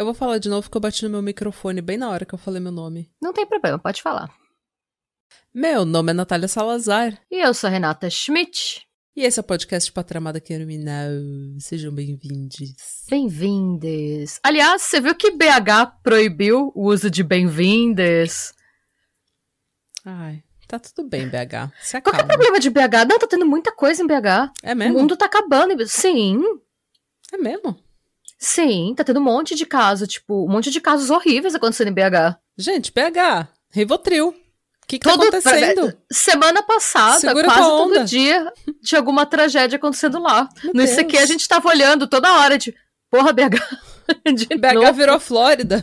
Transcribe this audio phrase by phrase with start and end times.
[0.00, 2.32] Eu vou falar de novo porque eu bati no meu microfone bem na hora que
[2.34, 3.12] eu falei meu nome.
[3.20, 4.34] Não tem problema, pode falar.
[5.52, 7.20] Meu nome é Natália Salazar.
[7.30, 8.86] E eu sou a Renata Schmidt.
[9.14, 11.10] E esse é o podcast Patramada Criminal.
[11.58, 12.56] Sejam bem-vindos.
[13.10, 14.40] Bem-vindes.
[14.42, 18.54] Aliás, você viu que BH proibiu o uso de bem-vindes?
[20.02, 22.00] Ai, tá tudo bem, BH.
[22.02, 23.04] Qual é o problema de BH?
[23.06, 24.50] Não, tá tendo muita coisa em BH.
[24.62, 24.98] É O mesmo?
[24.98, 25.86] mundo tá acabando.
[25.86, 26.40] Sim,
[27.34, 27.78] É mesmo?
[28.40, 31.92] Sim, tá tendo um monte de casos, tipo, um monte de casos horríveis acontecendo em
[31.94, 32.36] BH.
[32.58, 34.28] Gente, BH, Rivotril.
[34.28, 35.96] O que, que tá Todo- acontecendo?
[36.10, 38.52] Semana passada, Segura quase todo dia,
[38.82, 40.48] tinha alguma tragédia acontecendo lá.
[40.64, 41.22] Meu No ICQ Deus.
[41.22, 42.74] a gente tava olhando toda hora de,
[43.08, 43.60] porra, BH.
[44.34, 44.92] De BH novo.
[44.94, 45.80] virou Flórida.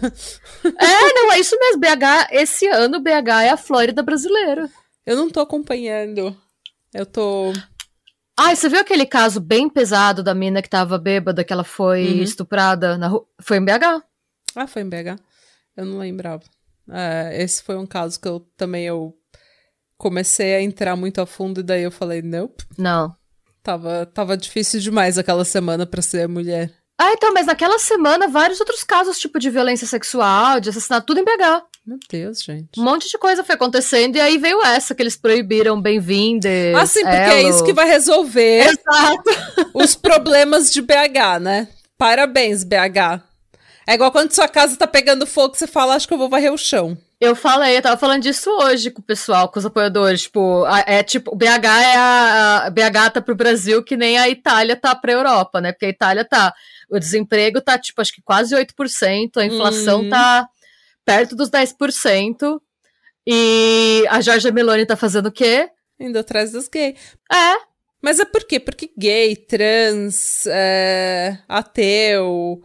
[0.65, 1.79] É, não, é isso mesmo.
[1.79, 4.69] BH, esse ano, BH é a Flórida brasileira.
[5.05, 6.35] Eu não tô acompanhando.
[6.93, 7.53] Eu tô.
[8.39, 12.05] Ai, você viu aquele caso bem pesado da mina que tava bêbada, que ela foi
[12.05, 12.21] Uhum.
[12.23, 13.25] estuprada na rua?
[13.41, 14.03] Foi em BH.
[14.55, 15.19] Ah, foi em BH?
[15.75, 16.43] Eu não lembrava.
[16.89, 19.13] É, esse foi um caso que eu também eu
[19.97, 22.63] comecei a entrar muito a fundo e daí eu falei, nope.
[22.77, 23.15] Não.
[23.63, 26.71] Tava, tava difícil demais aquela semana pra ser mulher.
[26.99, 31.19] Ah, então, mas naquela semana, vários outros casos, tipo, de violência sexual, de assassinato, tudo
[31.19, 31.63] em BH.
[31.87, 32.77] Meu Deus, gente.
[32.77, 36.75] Um monte de coisa foi acontecendo, e aí veio essa, que eles proibiram bem-vindes.
[36.75, 37.49] Ah, sim, porque é Elo.
[37.49, 39.69] isso que vai resolver Exato.
[39.73, 41.69] os problemas de BH, né?
[41.97, 43.21] Parabéns, BH.
[43.87, 46.51] É igual quando sua casa tá pegando fogo, você fala, acho que eu vou varrer
[46.51, 46.97] o chão.
[47.21, 50.23] Eu falei, eu tava falando disso hoje com o pessoal, com os apoiadores.
[50.23, 54.17] Tipo, a- é tipo, o BH é a, a BH tá pro Brasil que nem
[54.17, 55.71] a Itália tá pra Europa, né?
[55.71, 56.53] Porque a Itália tá.
[56.91, 60.09] O desemprego tá, tipo, acho que quase 8%, a inflação Uhum.
[60.09, 60.47] tá
[61.07, 62.59] perto dos 10%.
[63.25, 65.69] E a Giorgia Meloni tá fazendo o quê?
[65.97, 66.99] Indo atrás dos gays.
[67.31, 67.55] É,
[68.01, 68.59] Mas é por quê?
[68.59, 72.61] Porque gay, trans, é, ateu,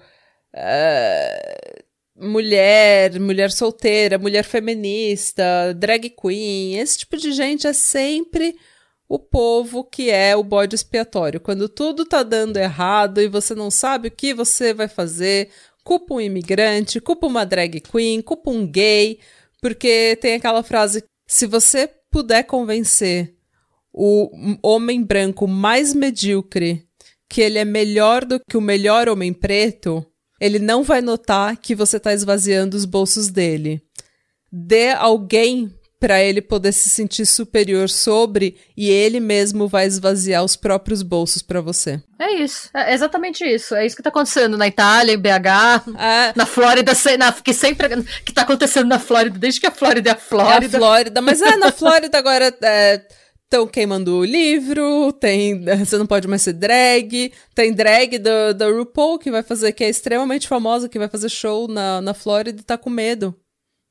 [0.53, 1.83] é,
[2.17, 8.55] mulher, mulher solteira, mulher feminista, drag queen, esse tipo de gente é sempre
[9.09, 11.41] o povo que é o bode expiatório.
[11.41, 15.51] Quando tudo tá dando errado e você não sabe o que você vai fazer,
[15.85, 19.19] culpa um imigrante, culpa uma drag queen, culpa um gay,
[19.61, 23.35] porque tem aquela frase: se você puder convencer
[23.93, 24.31] o
[24.63, 26.87] homem branco mais medíocre
[27.29, 30.05] que ele é melhor do que o melhor homem preto,
[30.41, 33.83] ele não vai notar que você tá esvaziando os bolsos dele.
[34.51, 40.57] Dê alguém para ele poder se sentir superior sobre e ele mesmo vai esvaziar os
[40.57, 42.03] próprios bolsos para você.
[42.19, 42.69] é isso.
[42.75, 43.73] É exatamente isso.
[43.77, 47.87] É isso que tá acontecendo na Itália, em BH, É, na Flórida, na, que sempre.
[48.25, 50.79] que tá acontecendo na Flórida, desde que a Flórida é a é a Flórida.
[50.79, 52.53] Flórida, mas é na Flórida agora
[53.45, 59.21] estão queimando o livro, tem você não pode mais ser drag, tem drag da RuPaul
[59.21, 62.65] que vai fazer que é extremamente famosa que vai fazer show na, na Flórida e
[62.65, 63.37] tá com medo.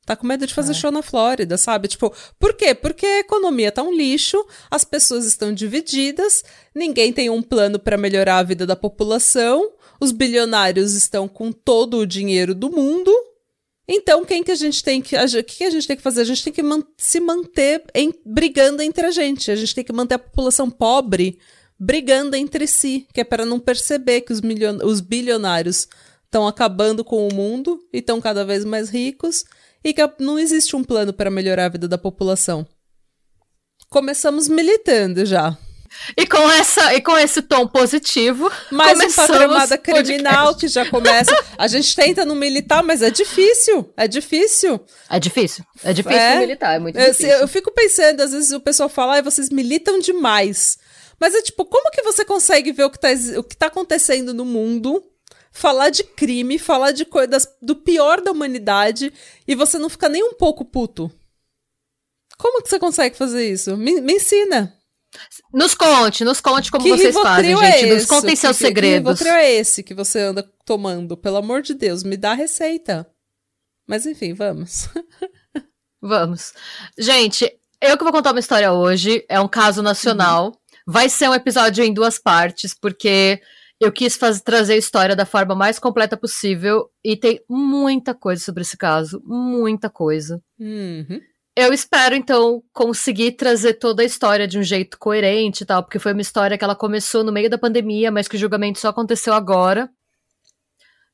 [0.04, 0.74] Tá com medo de fazer É.
[0.74, 1.86] show na Flórida, sabe?
[1.86, 2.74] Tipo, por quê?
[2.74, 6.42] Porque a economia tá um lixo, as pessoas estão divididas,
[6.74, 9.70] ninguém tem um plano para melhorar a vida da população,
[10.00, 13.12] os bilionários estão com todo o dinheiro do mundo.
[13.86, 15.16] Então, quem que a gente tem que.
[15.16, 16.22] O que que a gente tem que fazer?
[16.22, 19.50] A gente tem que man- se manter em- brigando entre a gente.
[19.50, 21.38] A gente tem que manter a população pobre
[21.78, 24.40] brigando entre si, que é para não perceber que os,
[24.84, 25.88] os bilionários
[26.24, 29.44] estão acabando com o mundo e estão cada vez mais ricos
[29.84, 32.66] e que não existe um plano para melhorar a vida da população.
[33.88, 35.56] Começamos militando já.
[36.16, 40.60] E com, essa, e com esse tom positivo, Mais um patramada o criminal podcast.
[40.60, 41.36] que já começa.
[41.58, 43.92] A gente tenta não militar, mas é difícil.
[43.94, 44.80] É difícil.
[45.10, 45.62] É difícil.
[45.84, 46.38] É difícil É.
[46.40, 47.28] militar, é muito Eu, difícil.
[47.36, 50.78] eu fico pensando, às vezes o pessoal fala, "Ai, vocês militam demais.
[51.20, 53.66] Mas é tipo, como que você consegue ver o que tá, exi- o que tá
[53.66, 55.04] acontecendo no mundo,
[55.52, 59.12] falar de crime, falar de coisas do pior da humanidade
[59.46, 61.10] e você não ficar nem um pouco puto?
[62.38, 63.76] Como que você consegue fazer isso?
[63.76, 64.74] Me, me ensina.
[65.52, 67.90] Nos conte, nos conte como que vocês fazem, Rivotril gente.
[67.90, 69.18] é Nos contem seus Que- que segredos.
[69.20, 71.16] Rivotril é esse que você anda tomando?
[71.16, 73.06] Pelo amor de Deus, me dá a receita.
[73.86, 74.88] Mas enfim, vamos.
[76.04, 76.52] Vamos.
[76.98, 77.48] Gente,
[77.80, 79.24] eu que vou contar uma história hoje.
[79.28, 80.52] É um caso nacional.
[80.84, 83.40] Vai ser um episódio em duas partes, porque
[83.82, 88.40] eu quis fazer, trazer a história da forma mais completa possível e tem muita coisa
[88.40, 90.40] sobre esse caso, muita coisa.
[90.58, 91.20] Uhum.
[91.56, 95.98] Eu espero, então, conseguir trazer toda a história de um jeito coerente e tal, porque
[95.98, 98.88] foi uma história que ela começou no meio da pandemia, mas que o julgamento só
[98.88, 99.90] aconteceu agora.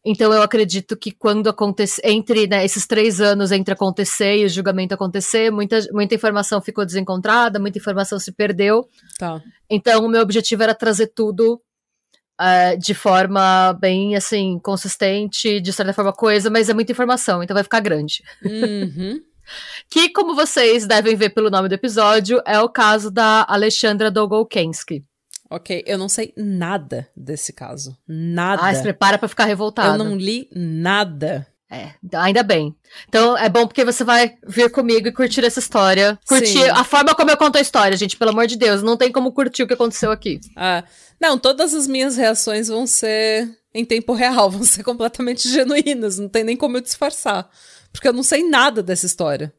[0.04, 4.48] Então eu acredito que quando acontecer, entre né, esses três anos entre acontecer e o
[4.48, 8.86] julgamento acontecer, muita, muita informação ficou desencontrada, muita informação se perdeu.
[9.18, 9.42] Tá.
[9.68, 11.60] Então o meu objetivo era trazer tudo
[12.40, 17.54] uh, de forma bem assim, consistente, de certa forma coisa, mas é muita informação, então
[17.54, 18.22] vai ficar grande.
[18.44, 19.20] Uhum.
[19.90, 25.04] que, como vocês devem ver pelo nome do episódio, é o caso da Alexandra Dolgolkensky.
[25.50, 27.96] Ok, eu não sei nada desse caso.
[28.06, 28.62] Nada.
[28.62, 29.94] Ah, se prepara para ficar revoltado.
[29.94, 31.46] Eu não li nada.
[31.70, 32.74] É, ainda bem.
[33.08, 36.18] Então é bom porque você vai vir comigo e curtir essa história.
[36.26, 36.70] Curtir Sim.
[36.70, 38.82] a forma como eu conto a história, gente, pelo amor de Deus.
[38.82, 40.40] Não tem como curtir o que aconteceu aqui.
[40.56, 40.82] Ah,
[41.20, 46.18] não, todas as minhas reações vão ser em tempo real, vão ser completamente genuínas.
[46.18, 47.48] Não tem nem como eu disfarçar.
[47.92, 49.52] Porque eu não sei nada dessa história.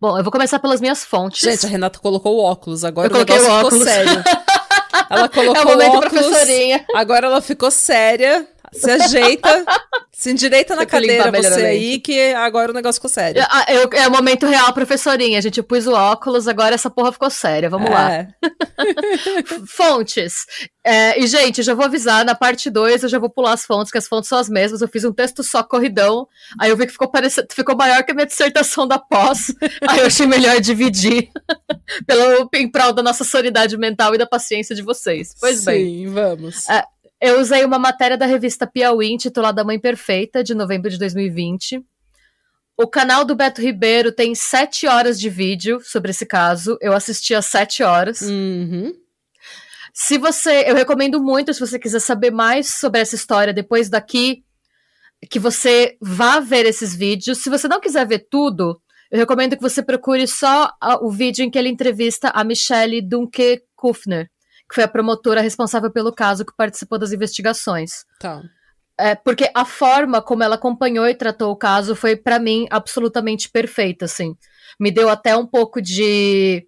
[0.00, 1.40] Bom, eu vou começar pelas minhas fontes.
[1.40, 3.84] Gente, a Renata colocou o óculos, agora Eu o coloquei o ficou óculos.
[3.84, 4.24] sério.
[5.08, 6.86] Ela colocou é o momento óculos, professorinha.
[6.94, 9.64] agora ela ficou séria, se ajeita,
[10.12, 13.42] se endireita na cadeira você aí, que agora o negócio ficou sério.
[13.48, 15.40] Ah, eu- é o momento real, professorinha.
[15.42, 17.68] Gente, eu pus o óculos, agora essa porra ficou séria.
[17.68, 18.12] Vamos lá.
[18.12, 18.28] É.
[19.66, 20.34] Fontes.
[20.84, 23.64] É, e, gente, eu já vou avisar, na parte 2 eu já vou pular as
[23.64, 24.80] fontes, que as fontes são as mesmas.
[24.80, 26.26] Eu fiz um texto só corridão,
[26.60, 27.10] aí eu vi que ficou,
[27.52, 29.52] ficou maior que a minha dissertação da pós.
[29.88, 31.28] aí eu achei melhor dividir
[32.06, 35.34] pelo, em prol da nossa sanidade mental e da paciência de vocês.
[35.38, 35.84] Pois bem.
[35.84, 36.68] Sim, vamos.
[36.68, 36.84] É.
[37.24, 41.80] Eu usei uma matéria da revista Piauí intitulada Mãe Perfeita, de novembro de 2020.
[42.76, 46.76] O canal do Beto Ribeiro tem sete horas de vídeo sobre esse caso.
[46.80, 48.22] Eu assisti às sete horas.
[48.22, 48.92] Uhum.
[49.94, 54.42] Se você, eu recomendo muito, se você quiser saber mais sobre essa história depois daqui,
[55.30, 57.38] que você vá ver esses vídeos.
[57.38, 58.82] Se você não quiser ver tudo,
[59.12, 63.00] eu recomendo que você procure só a- o vídeo em que ele entrevista a Michelle
[63.00, 64.28] Dunke Kufner,
[64.72, 68.06] que foi a promotora responsável pelo caso que participou das investigações.
[68.18, 68.42] Tá.
[68.98, 73.50] É, porque a forma como ela acompanhou e tratou o caso foi, pra mim, absolutamente
[73.50, 74.34] perfeita, assim.
[74.80, 76.66] Me deu até um pouco de,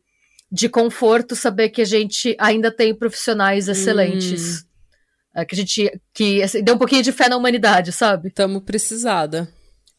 [0.52, 4.66] de conforto saber que a gente ainda tem profissionais excelentes.
[5.34, 6.00] É, que a gente.
[6.12, 8.30] Que assim, deu um pouquinho de fé na humanidade, sabe?
[8.30, 9.48] Tamo precisada.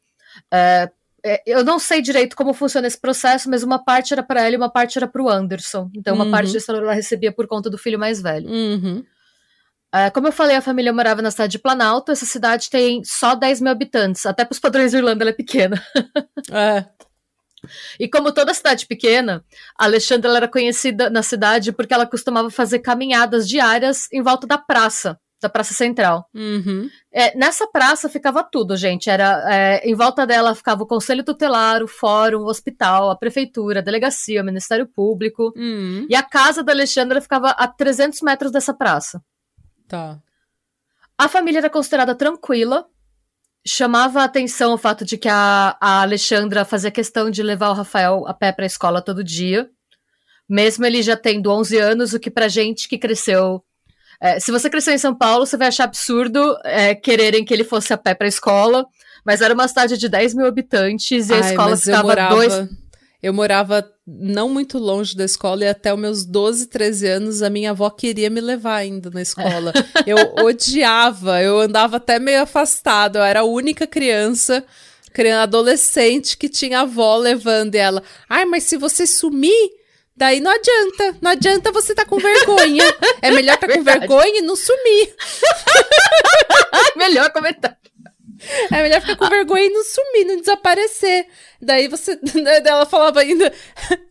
[0.53, 0.91] é,
[1.25, 4.55] é, eu não sei direito como funciona esse processo, mas uma parte era para ela
[4.55, 5.91] e uma parte era para o Anderson.
[5.95, 6.31] Então uma Uhum.
[6.31, 8.49] parte desse valor ela recebia por conta do filho mais velho.
[8.51, 9.05] Uhum.
[9.95, 12.11] É, como eu falei, a família morava na cidade de Planalto.
[12.13, 14.25] Essa cidade tem só 10 mil habitantes.
[14.25, 15.81] Até para os padrões da Irlanda, ela é pequena.
[16.51, 16.87] É.
[17.99, 19.45] E como toda cidade pequena,
[19.79, 24.59] a Alexandra era conhecida na cidade porque ela costumava fazer caminhadas diárias em volta da
[24.59, 26.29] praça, da praça central.
[26.35, 26.89] Uhum.
[27.13, 29.11] É, nessa praça ficava tudo, gente.
[29.11, 33.81] Era é, em volta dela ficava o conselho tutelar, o fórum, o hospital, a prefeitura,
[33.81, 35.53] a delegacia, o Ministério Público.
[35.57, 36.07] Hum.
[36.09, 39.23] E a casa da Alexandra ficava a 300 metros dessa praça.
[39.89, 40.19] Tá.
[41.19, 42.87] A família era considerada tranquila.
[43.67, 47.75] Chamava a atenção o fato de que a, a Alexandra fazia questão de levar o
[47.75, 49.71] Rafael a pé para a escola todo dia.
[50.49, 53.63] Mesmo ele já tendo 11 anos, o que pra gente que cresceu.
[54.21, 57.65] é, se você cresceu em São Paulo, você vai achar absurdo é, quererem que ele
[57.65, 58.85] fosse a pé para a escola.
[59.25, 62.09] Mas era uma cidade de 10 mil habitantes e a Ai, escola mas eu ficava
[62.09, 62.69] morava, dois.
[63.23, 67.49] eu morava não muito longe da escola e até os meus 12, 13 anos a
[67.49, 69.73] minha avó queria me levar ainda na escola.
[70.07, 74.65] Eu odiava, eu andava até meio afastado, eu era a única criança,
[75.13, 78.03] criança adolescente que tinha a avó levando e ela.
[78.29, 79.71] Ai, mas se você sumir,
[80.17, 82.85] daí não adianta, não adianta você tá com vergonha.
[83.21, 85.15] É melhor tá com vergonha e não sumir.
[86.97, 87.77] Melhor comentário.
[88.73, 91.27] É melhor ficar com vergonha e não sumir, não desaparecer.
[91.61, 92.19] Daí você.
[92.65, 93.53] Ela falava ainda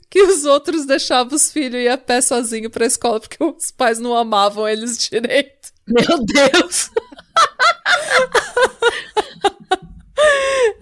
[0.10, 4.00] que os outros deixavam os filhos ir a pé sozinho pra escola porque os pais
[4.00, 5.72] não amavam eles direito.
[5.88, 6.90] Meu Deus!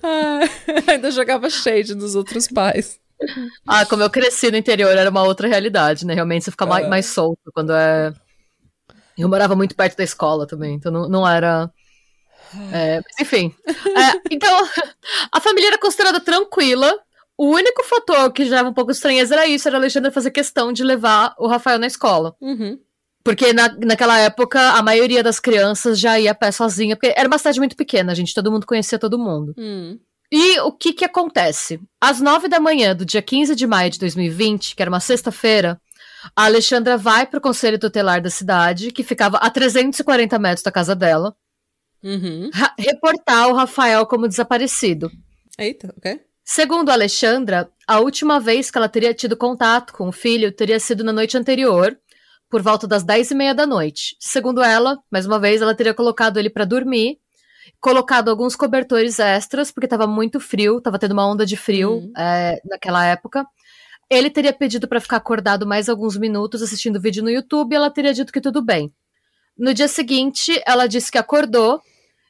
[0.03, 0.39] Ah,
[0.87, 2.99] ainda jogava shade nos outros pais.
[3.67, 6.13] Ah, como eu cresci no interior, era uma outra realidade, né?
[6.13, 6.89] Realmente você fica mais, É.
[6.89, 8.13] mais solto quando é.
[9.17, 11.69] Eu morava muito perto da escola também, então não, não era.
[12.71, 13.53] É, mas enfim.
[13.67, 14.67] É, então,
[15.31, 16.97] a família era considerada tranquila.
[17.37, 20.31] O único fator que gerava um pouco de estranheza era isso, era a Alexandra fazer
[20.31, 22.35] questão de levar o Rafael na escola.
[22.41, 22.77] Uhum.
[23.23, 27.27] Porque na, naquela época, a maioria das crianças já ia a pé sozinha, porque era
[27.27, 29.53] uma cidade muito pequena, gente, todo mundo conhecia todo mundo.
[29.57, 29.99] Hum.
[30.31, 31.81] E o que que acontece?
[31.99, 35.81] Às nove da manhã do dia 15 de maio de 2020, que era uma sexta-feira,
[36.35, 40.95] a Alexandra vai pro conselho tutelar da cidade, que ficava a 340 metros da casa
[40.95, 41.35] dela,
[42.03, 42.49] Uhum.
[42.77, 45.11] reportar o Rafael como desaparecido.
[45.57, 46.19] Eita, ok.
[46.43, 50.79] Segundo a Alexandra, a última vez que ela teria tido contato com o filho teria
[50.79, 51.95] sido na noite anterior,
[52.49, 54.15] por volta das 10 e meia da noite.
[54.19, 57.19] Segundo ela, mais uma vez, ela teria colocado ele para dormir,
[57.79, 62.13] colocado alguns cobertores extras, porque estava muito frio, estava tendo uma onda de frio Uhum.
[62.17, 63.45] é, naquela época.
[64.09, 67.91] Ele teria pedido para ficar acordado mais alguns minutos assistindo vídeo no YouTube e ela
[67.91, 68.91] teria dito que tudo bem.
[69.59, 71.81] No dia seguinte, ela disse que acordou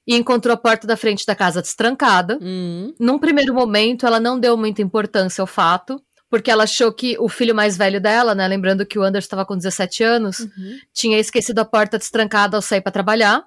[0.07, 2.39] e encontrou a porta da frente da casa destrancada.
[2.41, 2.93] Hum.
[2.99, 7.29] Num primeiro momento, ela não deu muita importância ao fato, porque ela achou que o
[7.29, 10.77] filho mais velho dela, né, lembrando que o Anderson estava com 17 anos, Uhum.
[10.93, 13.43] tinha esquecido a porta destrancada ao sair para trabalhar.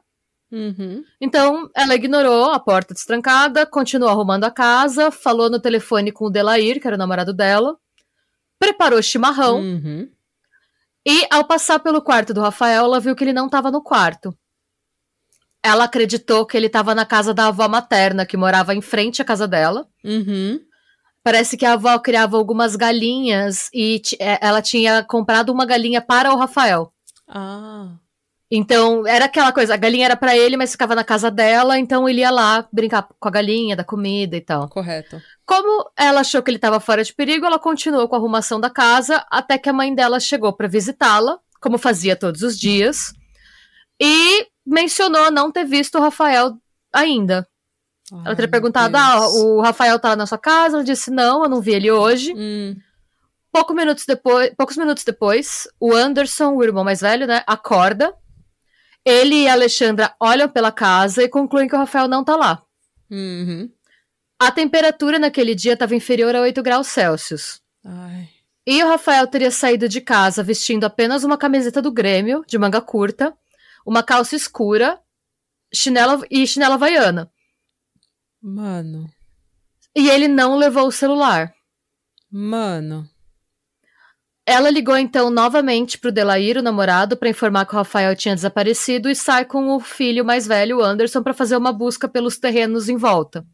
[0.53, 1.03] Uhum.
[1.21, 6.31] Então, ela ignorou a porta destrancada, continuou arrumando a casa, falou no telefone com o
[6.31, 7.77] Delair, que era o namorado dela,
[8.59, 10.09] preparou chimarrão Uhum.
[11.06, 14.37] E, ao passar pelo quarto do Rafael, ela viu que ele não estava no quarto.
[15.62, 19.25] Ela acreditou que ele estava na casa da avó materna, que morava em frente à
[19.25, 19.87] casa dela.
[20.04, 20.61] Uhum.
[21.23, 26.32] Parece que a avó criava algumas galinhas e é, ela tinha comprado uma galinha para
[26.32, 26.92] o Rafael.
[27.28, 27.92] Ah.
[28.54, 32.06] Então, era aquela coisa, a galinha era para ele, mas ficava na casa dela, então
[32.06, 34.68] ele ia lá brincar com a galinha, da comida e tal.
[34.68, 35.23] Correto.
[35.47, 38.68] Como ela achou que ele estava fora de perigo, ela continuou com a arrumação da
[38.68, 43.14] casa até que a mãe dela chegou para visitá-la, como fazia todos os dias,
[43.99, 46.52] e mencionou não ter visto o Rafael
[46.92, 47.49] ainda.
[48.12, 49.35] Ela Ai, teria meu perguntado: ah, Deus.
[49.35, 50.76] o Rafael tá na sua casa?
[50.76, 52.35] Ela disse: não, eu não vi ele hoje.
[52.37, 52.76] Hum.
[53.50, 58.14] Pouco minutos depois, poucos minutos depois, o Anderson, o irmão mais velho, né, acorda.
[59.04, 62.62] Ele e a Alexandra olham pela casa e concluem que o Rafael não tá lá.
[63.11, 63.71] Uhum.
[64.38, 67.61] A temperatura naquele dia estava inferior a 8 graus Celsius.
[67.85, 68.28] Ai.
[68.66, 72.80] E o Rafael teria saído de casa vestindo apenas uma camiseta do Grêmio, de manga
[72.80, 73.37] curta,
[73.85, 75.00] uma calça escura
[75.73, 77.30] chinela e chinela havaiana.
[78.40, 79.09] Mano.
[79.94, 81.52] E ele não levou o celular.
[82.30, 83.09] Mano.
[84.45, 89.09] Ela ligou então novamente pro Delair, o namorado, para informar que o Rafael tinha desaparecido
[89.09, 92.89] e sai com o filho mais velho, o Anderson, para fazer uma busca pelos terrenos
[92.89, 93.45] em volta.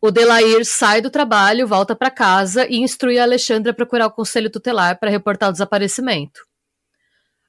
[0.00, 4.10] O Delair sai do trabalho, volta para casa e instrui a Alexandra a procurar o
[4.10, 6.40] conselho tutelar para reportar o desaparecimento.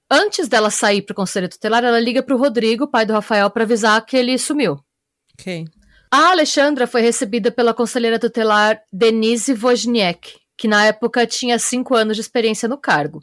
[0.10, 3.50] Antes dela sair para o conselho tutelar, ela liga para o Rodrigo, pai do Rafael,
[3.50, 4.80] para avisar que ele sumiu.
[5.40, 5.66] Ok.
[6.10, 12.16] A Alexandra foi recebida pela conselheira tutelar Denise Wozniak, que na época tinha cinco anos
[12.18, 13.22] de experiência no cargo.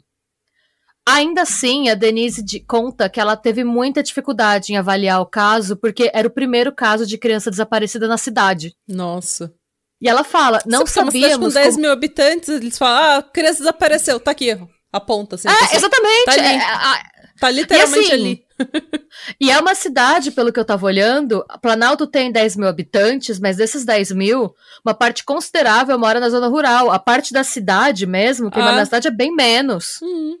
[1.07, 5.75] Ainda assim, a Denise de- conta que ela teve muita dificuldade em avaliar o caso,
[5.77, 8.73] porque era o primeiro caso de criança desaparecida na cidade.
[8.87, 9.53] Nossa.
[10.01, 11.53] E ela fala, não Sabe, uma cidade com sabíamos.
[11.53, 14.57] 10 como- mil habitantes, eles falam, ah, a criança desapareceu, tá aqui,
[14.91, 15.35] aponta.
[15.35, 16.25] Assim, É, pessoa exatamente.
[16.25, 16.41] Tá ali.
[16.41, 17.03] é, a-
[17.39, 18.44] Tá literalmente assim, ali.
[19.39, 23.57] E é uma cidade, pelo que eu tava olhando, Planalto tem 10 mil habitantes, mas
[23.57, 24.53] desses 10 mil,
[24.85, 26.91] uma parte considerável mora na zona rural.
[26.91, 28.63] A parte da cidade mesmo, que Ah.
[28.63, 29.99] mora na cidade, é bem menos.
[30.01, 30.35] Hum.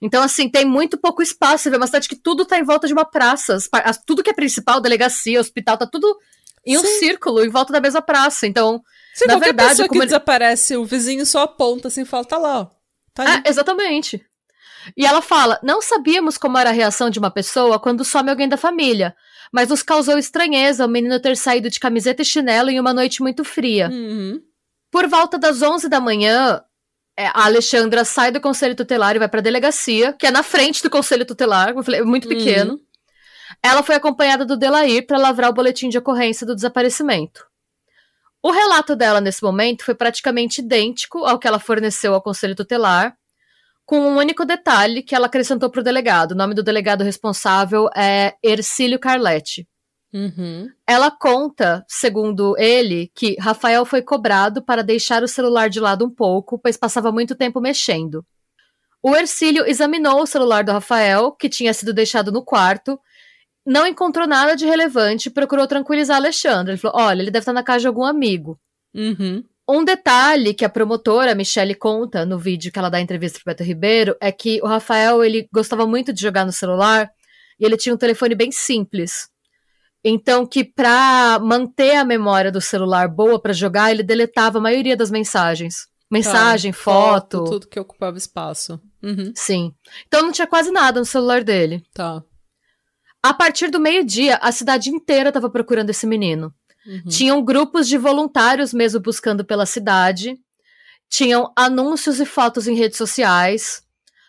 [0.00, 1.64] Então, assim, tem muito pouco espaço.
[1.64, 3.56] Você vê uma cidade que tudo tá em volta de uma praça.
[4.06, 6.06] Tudo que é principal, delegacia, hospital, tá tudo
[6.66, 6.98] em um Sim.
[6.98, 8.46] círculo em volta da mesma praça.
[8.46, 8.82] Então,
[9.14, 12.36] Se Na verdade, pessoa que ele- desaparece, o vizinho só aponta assim e fala, tá
[12.36, 12.66] lá, ó.
[13.14, 14.22] Tá é, exatamente.
[14.96, 18.48] E ela fala: Não sabíamos como era a reação de uma pessoa quando some alguém
[18.48, 19.14] da família,
[19.52, 23.22] mas nos causou estranheza o menino ter saído de camiseta e chinelo em uma noite
[23.22, 23.88] muito fria.
[23.88, 24.40] Uhum.
[24.90, 26.62] Por volta das 11 da manhã,
[27.16, 30.82] é, a Alexandra sai do conselho tutelar e vai pra delegacia, que é na frente
[30.82, 32.74] do conselho tutelar, eu falei, é muito pequeno.
[32.74, 32.80] Uhum.
[33.62, 37.46] Ela foi acompanhada do Delair para lavrar o boletim de ocorrência do desaparecimento.
[38.42, 43.16] O relato dela nesse momento foi praticamente idêntico ao que ela forneceu ao conselho tutelar,
[43.86, 46.32] com um único detalhe que ela acrescentou para o delegado.
[46.32, 49.66] O nome do delegado responsável é Ercílio Carletti.
[50.12, 50.68] Uhum.
[50.86, 56.10] Ela conta, segundo ele, que Rafael foi cobrado para deixar o celular de lado um
[56.10, 58.24] pouco, pois passava muito tempo mexendo.
[59.02, 62.98] O Ercílio examinou o celular do Rafael, que tinha sido deixado no quarto,
[63.64, 66.72] não encontrou nada de relevante e procurou tranquilizar Alexandre.
[66.72, 68.58] Ele falou: olha, ele deve estar na casa de algum amigo.
[68.94, 69.44] Uhum.
[69.68, 73.64] Um detalhe que a promotora Michelle conta no vídeo que ela dá entrevista pro Beto
[73.64, 77.10] Ribeiro é que o Rafael ele gostava muito de jogar no celular
[77.58, 79.28] e ele tinha um telefone bem simples.
[80.04, 84.96] Então que para manter a memória do celular boa para jogar, ele deletava a maioria
[84.96, 85.88] das mensagens.
[86.08, 87.44] Mensagem, Tá, foto.
[87.44, 88.80] Tudo que ocupava espaço.
[89.02, 89.32] Uhum.
[89.34, 89.74] Sim.
[90.06, 91.82] Então não tinha quase nada no celular dele.
[91.92, 92.22] Tá.
[93.20, 96.54] A partir do meio-dia, a cidade inteira estava procurando esse menino.
[96.86, 97.02] Uhum.
[97.08, 100.38] Tinham grupos de voluntários mesmo buscando pela cidade.
[101.08, 103.82] Tinham anúncios e fotos em redes sociais.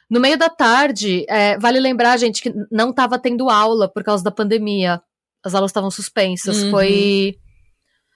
[0.10, 4.24] No meio da tarde, é, vale lembrar, gente, que não estava tendo aula por causa
[4.24, 5.02] da pandemia.
[5.44, 6.64] As aulas estavam suspensas.
[6.64, 6.72] Uhum.
[6.72, 7.38] Foi,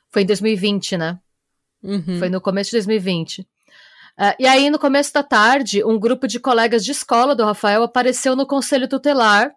[0.10, 1.20] foi em 2020, né?
[1.84, 2.18] Uhum.
[2.18, 3.48] Foi no começo de 2020.
[4.18, 7.84] É, e aí, no começo da tarde, um grupo de colegas de escola do Rafael
[7.84, 9.52] apareceu no conselho tutelar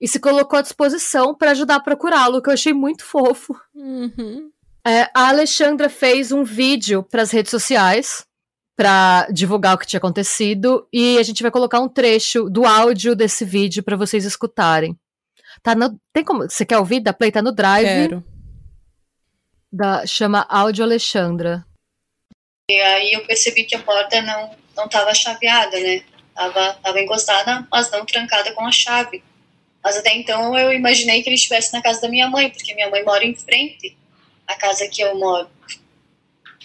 [0.00, 3.58] e se colocou à disposição para ajudar a procurá-lo, que eu achei muito fofo.
[3.74, 4.50] Uhum.
[4.86, 8.24] É, a Alexandra fez um vídeo para as redes sociais
[8.76, 13.16] para divulgar o que tinha acontecido e a gente vai colocar um trecho do áudio
[13.16, 14.96] desse vídeo para vocês escutarem.
[15.62, 17.32] Tá no, tem como você quer ouvir da Play?
[17.32, 17.86] Tá no Drive.
[17.86, 18.24] Quero.
[19.72, 21.66] Da, chama Áudio Alexandra.
[22.70, 26.04] E aí eu percebi que a porta não não estava chaveada, né?
[26.34, 29.24] Tava, tava encostada, mas não trancada com a chave.
[29.86, 32.90] Mas até então eu imaginei que ele estivesse na casa da minha mãe, porque minha
[32.90, 33.96] mãe mora em frente
[34.44, 35.48] à casa que eu moro.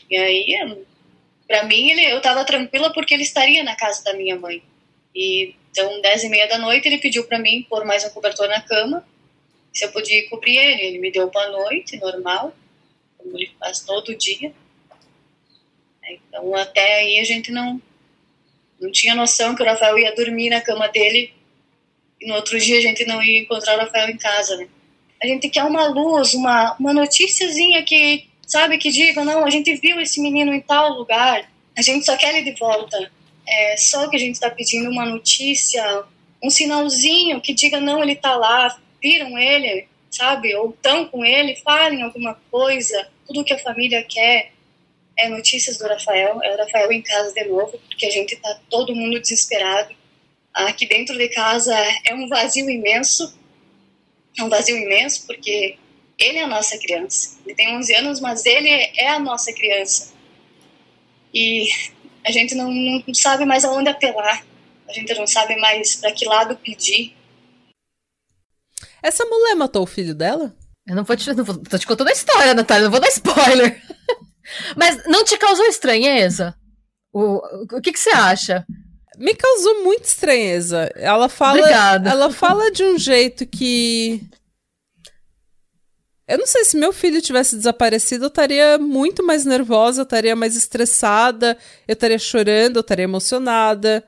[0.10, 0.76] E aí,
[1.48, 4.64] para mim, ele, eu estava tranquila porque ele estaria na casa da minha mãe.
[5.14, 8.48] E então, dez e meia da noite, ele pediu para mim pôr mais um cobertor
[8.48, 9.08] na cama,
[9.72, 10.82] se eu podia cobrir ele.
[10.82, 12.56] Ele me deu boa noite, normal,
[13.20, 14.52] como ele faz todo dia.
[16.10, 17.80] Então, até aí a gente não,
[18.80, 21.40] não tinha noção que o Rafael ia dormir na cama dele
[22.22, 24.68] e no outro dia a gente não ia encontrar o Rafael em casa, né?
[25.22, 29.74] A gente quer uma luz, uma, uma noticiazinha que, sabe, que diga, não, a gente
[29.76, 33.12] viu esse menino em tal lugar, a gente só quer ele de volta.
[33.48, 36.04] É só que a gente está pedindo uma notícia,
[36.42, 41.56] um sinalzinho que diga, não, ele tá lá, viram ele, sabe, ou estão com ele,
[41.58, 44.52] falem alguma coisa, tudo que a família quer
[45.18, 48.60] é notícias do Rafael, é o Rafael em casa de novo, porque a gente tá
[48.70, 49.94] todo mundo desesperado.
[50.54, 53.34] Aqui dentro de casa é um vazio imenso,
[54.38, 55.78] é um vazio imenso porque
[56.20, 57.38] ele é a nossa criança.
[57.46, 60.14] Ele tem 11 anos, mas ele é a nossa criança.
[61.34, 61.70] E
[62.26, 64.46] a gente não, não sabe mais aonde apelar,
[64.88, 67.16] a gente não sabe mais para que lado pedir.
[69.02, 70.56] Essa mulher matou o filho dela?
[70.88, 73.08] Eu não vou te, não vou, tô te contando a história, Natália, não vou dar
[73.08, 73.82] spoiler.
[74.76, 76.56] Mas não te causou estranheza?
[77.14, 77.42] O,
[77.78, 78.66] o que, que você acha?
[79.22, 80.92] Me causou muita estranheza.
[80.96, 82.10] Ela fala, Obrigada.
[82.10, 84.22] ela fala de um jeito que
[86.32, 90.34] eu não sei se meu filho tivesse desaparecido, eu estaria muito mais nervosa, eu estaria
[90.34, 94.02] mais estressada, eu estaria chorando, eu estaria emocionada.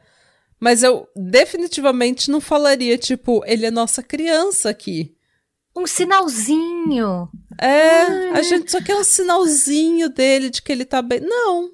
[0.58, 5.14] Mas eu definitivamente não falaria, tipo, ele é nossa criança aqui.
[5.76, 7.28] Um sinalzinho.
[7.60, 11.20] É, a gente só quer um sinalzinho dele de que ele tá bem.
[11.20, 11.72] Não,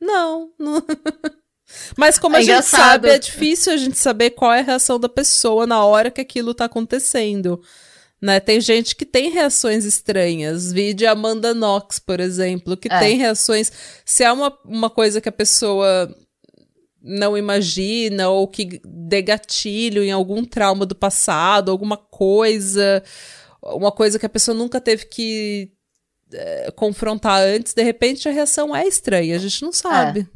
[0.00, 0.82] não, não.
[1.96, 4.98] Mas como É a gente sabe, é difícil a gente saber qual é a reação
[4.98, 7.60] da pessoa na hora que aquilo tá acontecendo.
[8.20, 8.38] Né?
[8.38, 10.72] Tem gente que tem reações estranhas.
[10.72, 12.98] Vide a Amanda Knox, por exemplo, que É.
[12.98, 13.72] tem reações.
[14.04, 16.14] Se é uma, uma coisa que a pessoa
[17.02, 23.02] não imagina ou que dê gatilho em algum trauma do passado, alguma coisa,
[23.62, 25.72] uma coisa que a pessoa nunca teve que
[26.30, 30.28] eh, confrontar antes, de repente a reação é estranha, a gente não sabe.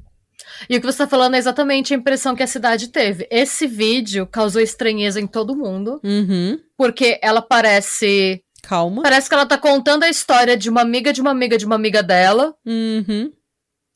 [0.69, 3.27] E o que você tá falando é exatamente a impressão que a cidade teve.
[3.31, 6.59] Esse vídeo causou estranheza em todo mundo, Uhum.
[6.77, 8.43] porque ela parece.
[8.63, 9.03] Calma.
[9.03, 11.75] Parece que ela tá contando a história de uma amiga de uma amiga de uma
[11.75, 12.55] amiga dela.
[12.65, 13.31] Uhum.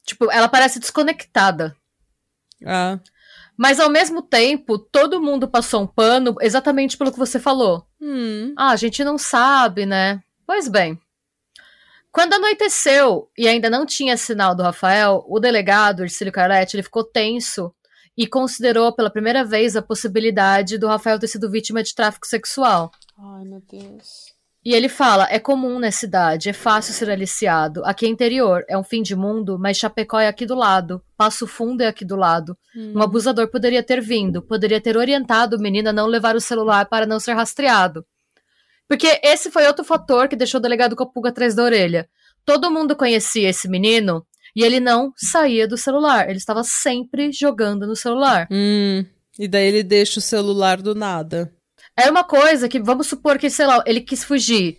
[0.05, 1.75] Tipo, ela parece desconectada.
[2.67, 2.99] Ah.
[3.57, 7.85] Mas ao mesmo tempo, todo mundo passou um pano exatamente pelo que você falou.
[8.01, 8.53] Hum.
[8.57, 10.21] Ah, a gente não sabe, né?
[10.47, 10.99] Pois bem.
[12.19, 17.05] Quando anoiteceu e ainda não tinha sinal do Rafael, o delegado, Ercílio Carletti, ele ficou
[17.05, 17.73] tenso
[18.17, 22.91] e considerou pela primeira vez a possibilidade do Rafael ter sido vítima de tráfico sexual.
[23.17, 24.35] Ai, meu Deus.
[24.65, 27.85] E ele fala: é comum nessa cidade, é fácil ser aliciado.
[27.85, 31.01] Aqui é interior, é um fim de mundo, mas Chapecó é aqui do lado.
[31.17, 32.59] Passo Fundo é aqui do lado.
[32.77, 32.95] Hum.
[32.97, 36.87] Um abusador poderia ter vindo, poderia ter orientado o menino a não levar o celular
[36.87, 38.05] para não ser rastreado.
[38.89, 42.09] Porque esse foi outro fator que deixou o delegado com a pulga atrás da orelha.
[42.45, 46.29] Todo mundo conhecia esse menino e ele não saía do celular.
[46.29, 48.49] Ele estava sempre jogando no celular.
[48.51, 49.05] Hum.
[49.39, 51.53] E daí ele deixa o celular do nada.
[51.97, 54.79] Era uma coisa que, vamos supor que, sei lá, ele quis fugir.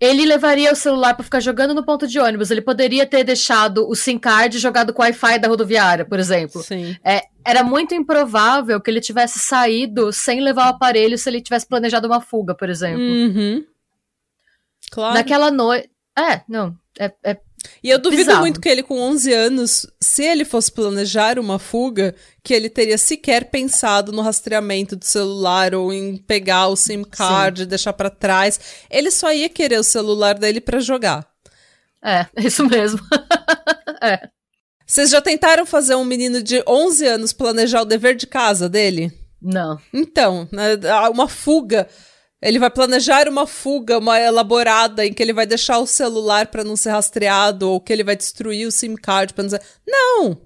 [0.00, 2.50] Ele levaria o celular pra ficar jogando no ponto de ônibus.
[2.50, 6.62] Ele poderia ter deixado o SIM card jogado com o Wi-Fi da rodoviária, por exemplo.
[6.62, 6.96] Sim.
[7.04, 11.66] É, era muito improvável que ele tivesse saído sem levar o aparelho se ele tivesse
[11.66, 13.02] planejado uma fuga, por exemplo.
[13.02, 13.64] Uhum.
[14.90, 15.14] Claro.
[15.14, 15.90] Naquela noite.
[16.18, 16.74] É, não.
[16.98, 17.38] É, é
[17.82, 18.40] E eu duvido Bizarro.
[18.40, 22.98] muito que ele, com 11 anos, se ele fosse planejar uma fuga, que ele teria
[22.98, 28.10] sequer pensado no rastreamento do celular ou em pegar o SIM card e deixar pra
[28.10, 28.60] trás.
[28.90, 31.26] Ele só ia querer o celular dele pra jogar.
[32.02, 33.00] é, é isso mesmo.
[34.02, 34.28] é.
[34.86, 39.12] Vocês já tentaram fazer um menino de 11 anos planejar o dever de casa dele?
[39.40, 39.80] Não.
[39.92, 40.76] Então, né,
[41.12, 41.88] uma fuga.
[42.42, 46.64] Ele vai planejar uma fuga, uma elaborada, em que ele vai deixar o celular pra
[46.64, 49.60] não ser rastreado, ou que ele vai destruir o SIM card pra não ser.
[49.86, 50.40] Não!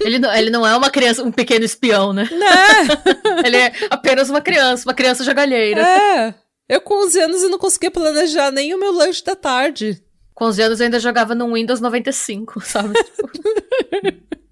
[0.00, 2.28] Ele não, ele não é uma criança, um pequeno espião, né?
[2.30, 3.44] Né?
[3.46, 5.80] Ele é apenas uma criança, uma criança jogalheira.
[5.80, 6.34] É.
[6.68, 10.02] Eu com 11 anos eu não conseguia planejar nem o meu lanche da tarde.
[10.34, 12.94] Com 11 anos eu ainda jogava no Windows 95, sabe?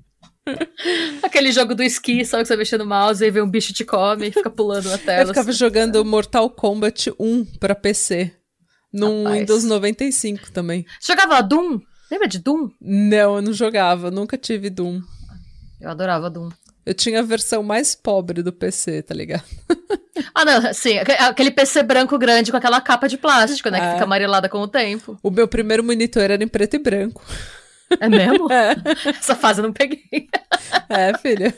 [1.22, 3.85] Aquele jogo do esqui, sabe que você mexe no mouse e vê um bicho te
[3.85, 5.22] come e fica pulando na tela.
[5.22, 8.33] Eu ficava jogando Mortal Kombat 1 pra PC.
[8.92, 9.40] Num Rapaz.
[9.40, 10.87] Windows 95 também.
[11.00, 11.80] Jogava Doom?
[12.11, 12.68] Lembra de Doom?
[12.80, 15.00] Não, eu não jogava, nunca tive Doom.
[15.80, 16.50] Eu adorava Doom.
[16.87, 19.44] Eu tinha a versão mais pobre do PC, tá ligado?
[20.33, 23.78] Ah, não, sim, aque- aquele PC branco grande com aquela capa de plástico, né?
[23.78, 23.80] É.
[23.80, 25.18] Que fica amarelada com o tempo.
[25.20, 27.20] O meu primeiro monitor era em preto e branco.
[28.00, 28.50] É mesmo?
[28.52, 28.74] É,
[29.18, 30.02] Essa fase eu não peguei.
[30.88, 31.54] é filha.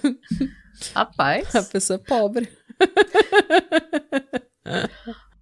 [0.94, 1.55] Rapaz.
[1.55, 2.49] A pessoa é pobre.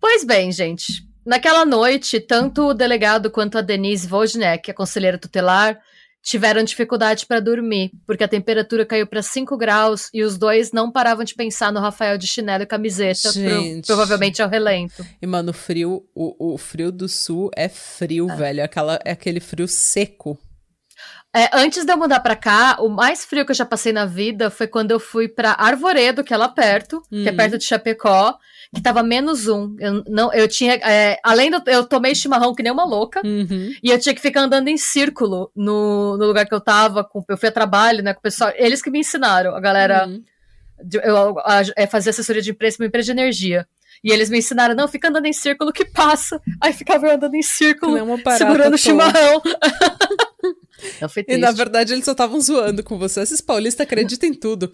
[0.01, 1.05] Pois bem, gente.
[1.25, 5.81] Naquela noite, tanto o delegado quanto a Denise Wojnek, a conselheira tutelar,
[6.23, 10.91] tiveram dificuldade para dormir, porque a temperatura caiu para 5 graus e os dois não
[10.93, 15.05] paravam de pensar no Rafael de chinelo e camiseta, pro- provavelmente ao relento.
[15.21, 18.63] E, mano, o frio, o, o frio do sul é frio, velho.
[18.63, 20.39] Aquela, é aquele frio seco.
[21.37, 24.05] É, antes de eu mudar pra cá, o mais frio que eu já passei na
[24.07, 27.37] vida foi quando eu fui pra Arvoredo, que é lá perto, que é Uhum.
[27.37, 28.37] perto de Chapecó,
[28.73, 29.75] que tava menos um.
[29.81, 30.75] Eu, não, eu tinha.
[30.75, 31.61] é, além do.
[31.67, 33.21] Eu tomei chimarrão que nem uma louca.
[33.25, 33.73] Uhum.
[33.83, 37.03] E eu tinha que ficar andando em círculo no, no lugar que eu tava.
[37.05, 38.53] Com, eu fui a trabalho, né, com o pessoal.
[38.57, 40.07] Eles que me ensinaram, a galera.
[40.07, 40.23] Uhum.
[40.85, 43.67] de- eu a, é, fazia assessoria de imprensa uma empresa de energia.
[44.03, 46.39] E eles me ensinaram, não, fica andando em círculo que passa.
[46.61, 49.41] Aí ficava eu andando em círculo, barata segurando o chimarrão.
[51.01, 51.41] não, foi E triste.
[51.41, 53.21] na verdade eles só estavam zoando com você.
[53.21, 54.71] Esses paulistas acreditam em tudo.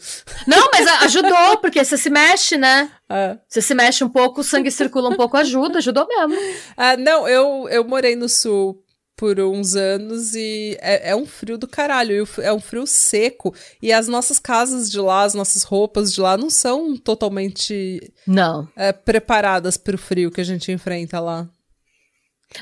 [0.47, 2.91] Não, mas ajudou, porque você se mexe, né?
[3.09, 3.37] Ah.
[3.49, 6.37] Você se mexe um pouco, o sangue circula um pouco, ajuda, ajudou mesmo.
[6.77, 8.83] Ah, não, eu, eu morei no sul
[9.17, 12.13] por uns anos e é, é um frio do caralho.
[12.39, 13.53] e É um frio seco.
[13.83, 18.69] E as nossas casas de lá, as nossas roupas de lá não são totalmente Não.
[18.77, 21.49] é, preparadas para o frio que a gente enfrenta lá.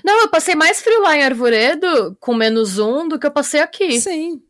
[0.05, 3.61] Não, eu passei mais frio lá em Arvoredo, com menos um, do que eu passei
[3.61, 4.01] aqui.
[4.01, 4.43] Sim.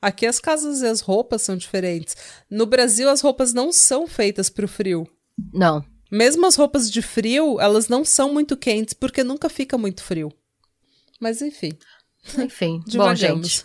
[0.00, 2.16] Aqui as casas e as roupas são diferentes.
[2.50, 5.06] No Brasil, as roupas não são feitas para o frio.
[5.52, 5.84] Não.
[6.10, 10.32] Mesmo as roupas de frio, elas não são muito quentes porque nunca fica muito frio.
[11.20, 11.70] Mas enfim,
[12.38, 13.64] Enfim, bom, gente.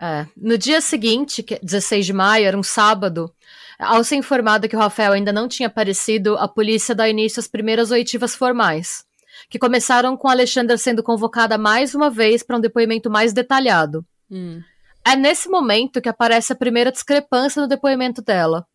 [0.00, 0.26] É.
[0.36, 3.32] No dia seguinte, que é 16 de maio, era um sábado,
[3.78, 7.48] ao ser informado que o Rafael ainda não tinha aparecido, a polícia dá início às
[7.48, 9.04] primeiras oitivas formais,
[9.48, 14.04] que começaram com Alexandra sendo convocada mais uma vez para um depoimento mais detalhado.
[14.30, 14.62] Hum.
[15.06, 18.66] É nesse momento que aparece a primeira discrepância no depoimento dela.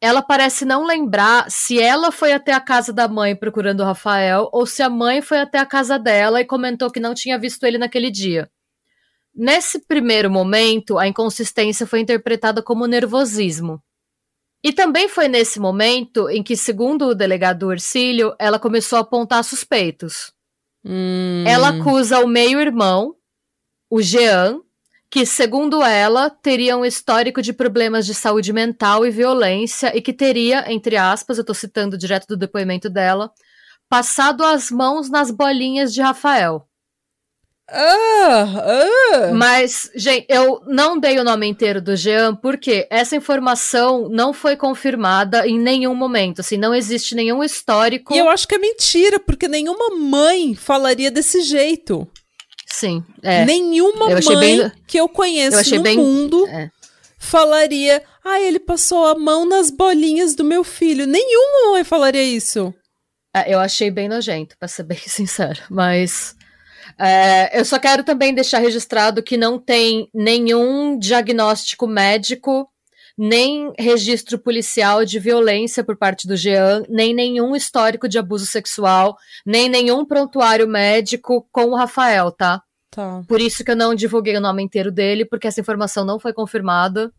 [0.00, 4.48] Ela parece não lembrar se ela foi até a casa da mãe procurando o Rafael
[4.52, 7.64] ou se a mãe foi até a casa dela e comentou que não tinha visto
[7.64, 8.48] ele naquele dia.
[9.34, 13.82] Nesse primeiro momento, a inconsistência foi interpretada como nervosismo.
[14.62, 19.44] E também foi nesse momento em que, segundo o delegado Ercílio, ela começou a apontar
[19.44, 20.32] suspeitos.
[20.84, 21.44] Hum.
[21.46, 23.14] Ela acusa o meio-irmão,
[23.90, 24.60] o Jean,
[25.10, 30.12] que, segundo ela, teria um histórico de problemas de saúde mental e violência e que
[30.12, 33.32] teria, entre aspas, eu tô citando direto do depoimento dela,
[33.88, 36.67] passado as mãos nas bolinhas de Rafael.
[37.70, 39.32] Ah, ah.
[39.34, 44.56] Mas, gente, eu não dei o nome inteiro do Jean porque essa informação não foi
[44.56, 46.40] confirmada em nenhum momento.
[46.40, 48.14] Assim, não existe nenhum histórico.
[48.14, 52.08] E eu acho que é mentira, porque nenhuma mãe falaria desse jeito.
[52.66, 53.04] Sim.
[53.22, 53.44] É.
[53.44, 56.70] Nenhuma Eu mãe bem- que eu conheço Eu no bem- mundo É.
[57.18, 61.06] falaria: Ah, ele passou a mão nas bolinhas do meu filho.
[61.06, 62.72] Nenhuma mãe falaria isso.
[63.34, 65.60] É, eu achei bem nojento, pra ser bem sincero.
[65.70, 66.34] Mas
[66.98, 72.68] é, eu só quero também deixar registrado que não tem nenhum diagnóstico médico,
[73.16, 79.16] nem registro policial de violência por parte do Jean, nem nenhum histórico de abuso sexual,
[79.44, 82.62] nem nenhum prontuário médico com o Rafael, tá?
[82.90, 86.18] Tá, Por isso que eu não divulguei o nome inteiro dele, porque essa informação não
[86.18, 87.12] foi confirmada.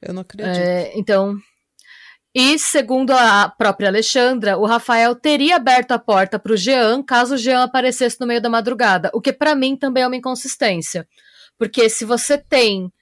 [0.00, 0.56] eu não acredito.
[0.56, 1.36] É, então.
[2.34, 7.34] E segundo a própria Alexandra, o Rafael teria aberto a porta para o Jean caso
[7.34, 11.08] o Jean aparecesse no meio da madrugada, o que para mim também é uma inconsistência.
[11.58, 12.92] Porque se você tem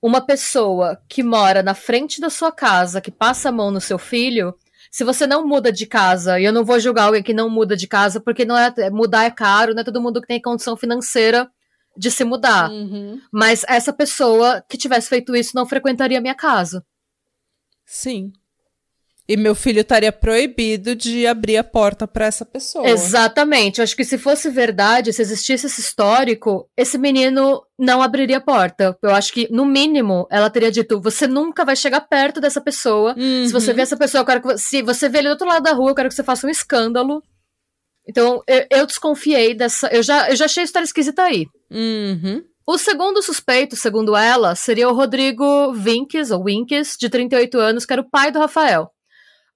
[0.00, 3.98] uma pessoa que mora na frente da sua casa, que passa a mão no seu
[3.98, 4.54] filho,
[4.90, 7.76] se você não muda de casa, e eu não vou julgar alguém que não muda
[7.76, 10.76] de casa, porque não é mudar é caro, não é todo mundo que tem condição
[10.76, 11.50] financeira
[11.96, 12.70] de se mudar.
[12.70, 13.20] Uhum.
[13.30, 16.82] Mas essa pessoa que tivesse feito isso não frequentaria a minha casa.
[17.84, 18.32] Sim.
[19.30, 22.88] E meu filho estaria proibido de abrir a porta pra essa pessoa.
[22.88, 23.78] Exatamente.
[23.78, 28.40] Eu acho que se fosse verdade, se existisse esse histórico, esse menino não abriria a
[28.40, 28.96] porta.
[29.02, 33.14] Eu acho que, no mínimo, ela teria dito: você nunca vai chegar perto dessa pessoa.
[33.14, 33.76] Se você Uhum.
[33.76, 35.90] vê essa pessoa, eu quero que se você vê ele do outro lado da rua,
[35.90, 37.22] eu quero que você faça um escândalo.
[38.08, 39.88] Então, eu, eu desconfiei dessa.
[39.88, 41.44] Eu já, eu já achei a história esquisita aí.
[41.70, 42.42] Uhum.
[42.66, 47.92] O segundo suspeito, segundo ela, seria o Rodrigo Vinkes, ou Winkes, de 38 anos, que
[47.92, 48.90] era o pai do Rafael.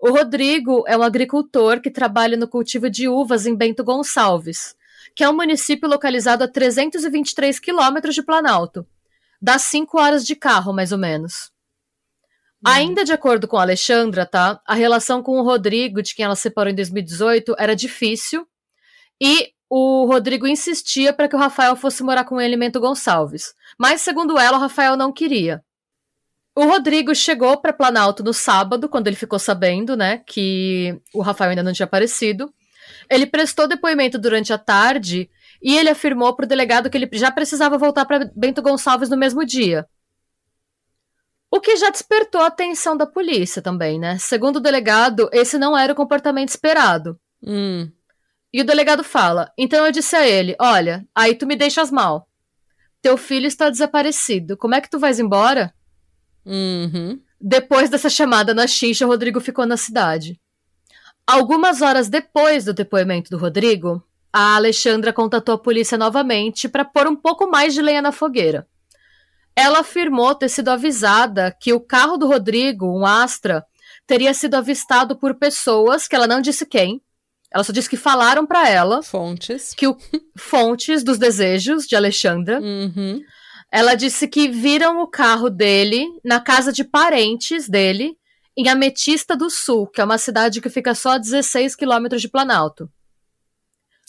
[0.04, 4.74] O Rodrigo é um agricultor que trabalha no cultivo de uvas em Bento Gonçalves,
[5.14, 8.84] que é um município localizado a 323 quilômetros de Planalto.
[9.40, 11.52] Dá 5 horas de carro, mais ou menos.
[12.66, 14.60] Ainda de acordo com a Alexandra, tá?
[14.66, 18.44] A relação com o Rodrigo, de quem ela separou em 2018, era difícil.
[19.20, 23.54] E o Rodrigo insistia para que o Rafael fosse morar com ele em Bento Gonçalves.
[23.78, 25.62] Mas, segundo ela, o Rafael não queria.
[26.54, 31.50] O Rodrigo chegou para Planalto no sábado, quando ele ficou sabendo, né, que o Rafael
[31.50, 32.52] ainda não tinha aparecido.
[33.08, 35.30] Ele prestou depoimento durante a tarde
[35.62, 39.16] e ele afirmou para o delegado que ele já precisava voltar para Bento Gonçalves no
[39.16, 39.86] mesmo dia.
[41.50, 44.18] O que já despertou a atenção da polícia também, né?
[44.18, 47.18] Segundo o delegado, esse não era o comportamento esperado.
[47.42, 47.90] Hum.
[48.52, 52.26] E o delegado fala: Então eu disse a ele: Olha, aí tu me deixas mal.
[53.02, 54.56] Teu filho está desaparecido.
[54.56, 55.74] Como é que tu vais embora?
[56.44, 57.20] Uhum.
[57.40, 60.40] Depois dessa chamada na xincha, o Rodrigo ficou na cidade.
[61.26, 64.02] Algumas horas depois do depoimento do Rodrigo,
[64.32, 68.66] a Alexandra contatou a polícia novamente para pôr um pouco mais de lenha na fogueira.
[69.54, 73.64] Ela afirmou ter sido avisada que o carro do Rodrigo, um Astra,
[74.06, 77.02] teria sido avistado por pessoas que ela não disse quem.
[77.50, 79.74] Ela só disse que falaram para ela Fontes.
[79.74, 79.96] que o
[80.38, 82.58] fontes dos desejos de Alexandra.
[82.60, 83.20] Uhum.
[83.72, 88.14] Ela disse que viram o carro dele na casa de parentes dele
[88.54, 92.28] em Ametista do Sul, que é uma cidade que fica só a 16 quilômetros de
[92.28, 92.90] Planalto.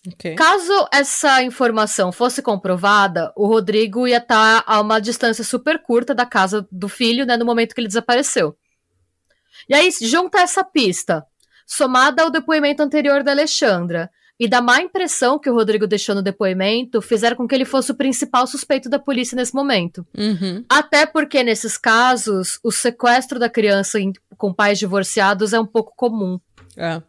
[0.05, 0.35] Ok.
[0.35, 6.25] Caso essa informação fosse comprovada, o Rodrigo ia estar a uma distância super curta da
[6.25, 8.57] casa do filho, né, no momento que ele desapareceu.
[9.69, 11.25] E aí, junta essa pista,
[11.65, 16.21] somada ao depoimento anterior da Alexandra, e da má impressão que o Rodrigo deixou no
[16.21, 20.05] depoimento, fizeram com que ele fosse o principal suspeito da polícia nesse momento.
[20.17, 20.65] Uhum.
[20.67, 23.99] Até porque, nesses casos, o sequestro da criança
[24.37, 26.39] com pais divorciados é um pouco comum.
[26.75, 27.01] É.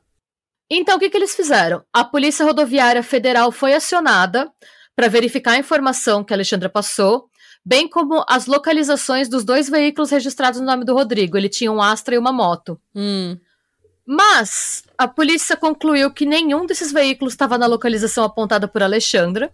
[0.70, 1.82] Então, o que, que eles fizeram?
[1.92, 4.50] A Polícia Rodoviária Federal foi acionada
[4.94, 7.28] para verificar a informação que a Alexandra passou,
[7.64, 11.36] bem como as localizações dos dois veículos registrados no nome do Rodrigo.
[11.36, 12.80] Ele tinha um Astra e uma moto.
[12.94, 13.36] Hum.
[14.06, 19.52] Mas a polícia concluiu que nenhum desses veículos estava na localização apontada por Alexandra.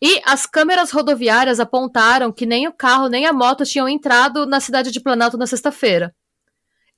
[0.00, 4.60] E as câmeras rodoviárias apontaram que nem o carro nem a moto tinham entrado na
[4.60, 6.14] cidade de Planalto na sexta-feira.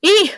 [0.02, 0.32] E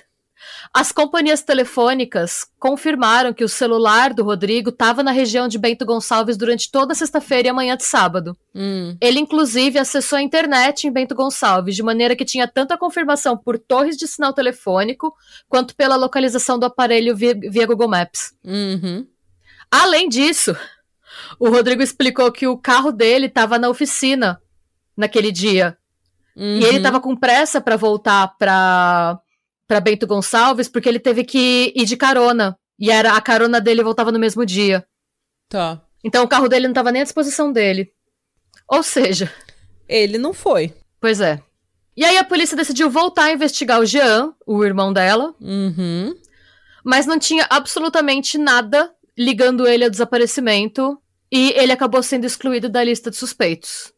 [0.75, 6.35] as companhias telefônicas confirmaram que o celular do Rodrigo estava na região de Bento Gonçalves
[6.35, 8.35] durante toda sexta-feira e a manhã de sábado.
[8.55, 8.97] Hum.
[8.99, 13.37] Ele, inclusive, acessou a internet em Bento Gonçalves, de maneira que tinha tanto a confirmação
[13.37, 15.15] por torres de sinal telefônico,
[15.47, 18.33] quanto pela localização do aparelho via, via Google Maps.
[18.43, 19.07] Uhum.
[19.71, 20.57] Além disso,
[21.39, 24.41] o Rodrigo explicou que o carro dele estava na oficina
[24.97, 25.77] naquele dia.
[26.35, 26.61] Uhum.
[26.61, 29.21] E ele tava com pressa pra voltar pra,
[29.67, 32.57] pra Bento Gonçalves, porque ele teve que ir de carona.
[32.79, 34.85] E era a carona dele voltava no mesmo dia.
[35.49, 35.81] Tá.
[36.05, 37.93] Então o carro dele não tava nem à disposição dele.
[38.69, 39.33] Ou seja,
[39.89, 40.75] Ele não foi.
[41.01, 41.41] pois é.
[41.97, 46.15] E aí a polícia decidiu voltar a investigar o Jean, o irmão dela, Uhum.
[46.83, 50.99] mas não tinha absolutamente nada ligando ele ao desaparecimento.
[51.31, 53.93] E ele acabou sendo excluído da lista de suspeitos.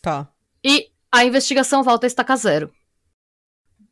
[0.00, 0.28] Tá.
[0.64, 2.70] E a investigação volta a estaca zero.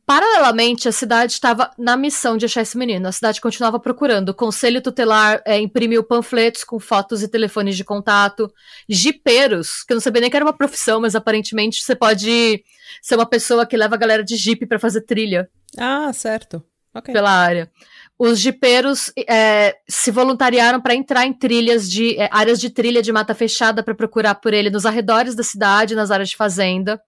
[0.06, 3.08] Paralelamente, a cidade estava na missão de achar esse menino.
[3.08, 4.28] A cidade continuava procurando.
[4.28, 8.48] O conselho tutelar é, imprimiu panfletos com fotos e telefones de contato.
[8.88, 12.62] Jipeiros, que eu não sabia nem que era uma profissão, mas aparentemente você pode
[13.02, 16.62] ser uma pessoa que leva a galera de jipe para fazer trilha Ah, certo.
[16.94, 17.12] Ok.
[17.12, 17.68] pela área.
[18.16, 23.10] Os jipeiros é, se voluntariaram para entrar em trilhas de é, áreas de trilha de
[23.12, 26.98] mata fechada para procurar por ele nos arredores da cidade, nas áreas de fazenda.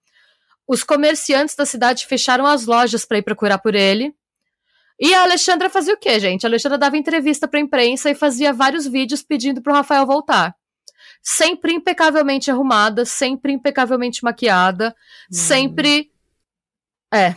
[0.69, 4.15] Os comerciantes da cidade fecharam as lojas para ir procurar por ele.
[5.01, 6.45] E a Alexandra fazia o quê, gente?
[6.45, 10.05] A Alexandra dava entrevista para a imprensa e fazia vários vídeos pedindo para o Rafael
[10.05, 10.55] voltar.
[11.23, 14.95] Sempre impecavelmente arrumada, sempre impecavelmente maquiada,
[15.31, 16.11] sempre.
[17.13, 17.35] É.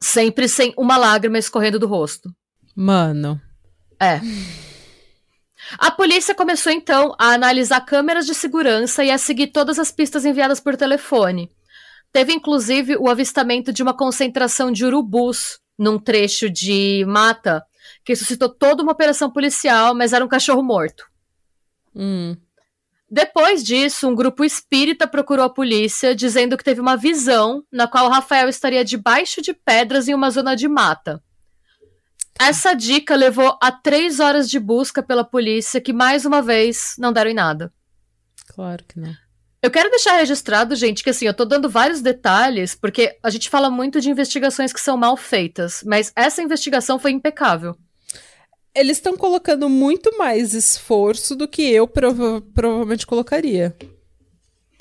[0.00, 2.34] Sempre sem uma lágrima escorrendo do rosto.
[2.74, 3.40] Mano.
[4.00, 4.20] É.
[5.78, 10.24] A polícia começou então a analisar câmeras de segurança e a seguir todas as pistas
[10.24, 11.48] enviadas por telefone.
[12.12, 17.64] Teve inclusive o avistamento de uma concentração de urubus num trecho de mata
[18.04, 21.04] que suscitou toda uma operação policial, mas era um cachorro morto.
[21.94, 22.36] Hum.
[23.10, 28.08] Depois disso, um grupo espírita procurou a polícia dizendo que teve uma visão na qual
[28.08, 31.22] Rafael estaria debaixo de pedras em uma zona de mata.
[32.40, 37.12] Essa dica levou a três horas de busca pela polícia, que mais uma vez não
[37.12, 37.72] deram em nada.
[38.48, 39.14] Claro que não.
[39.62, 43.48] Eu quero deixar registrado, gente, que assim, eu tô dando vários detalhes, porque a gente
[43.48, 47.76] fala muito de investigações que são mal feitas, mas essa investigação foi impecável.
[48.74, 53.76] Eles estão colocando muito mais esforço do que eu prova- provavelmente colocaria.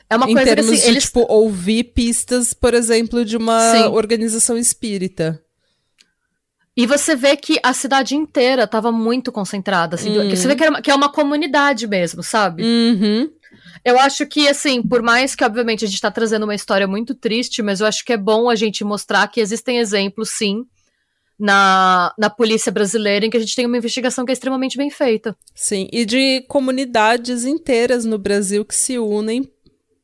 [0.09, 3.37] É uma em coisa que termos assim, de, eles tipo, ouvir pistas, por exemplo, de
[3.37, 3.83] uma Sim.
[3.89, 5.39] organização espírita.
[6.75, 10.29] E você vê que a cidade inteira tava muito concentrada, assim, Uhum.
[10.29, 12.63] você vê que, uma- que é uma comunidade mesmo, sabe?
[12.63, 13.29] Uhum.
[13.83, 17.13] Eu acho que, assim, por mais que, obviamente, a gente tá trazendo uma história muito
[17.15, 20.65] triste, mas eu acho que é bom a gente mostrar que existem exemplos, sim,
[21.39, 24.89] na, na polícia brasileira, em que a gente tem uma investigação que é extremamente bem
[24.89, 25.35] feita.
[25.55, 29.49] Sim, e de comunidades inteiras no Brasil que se unem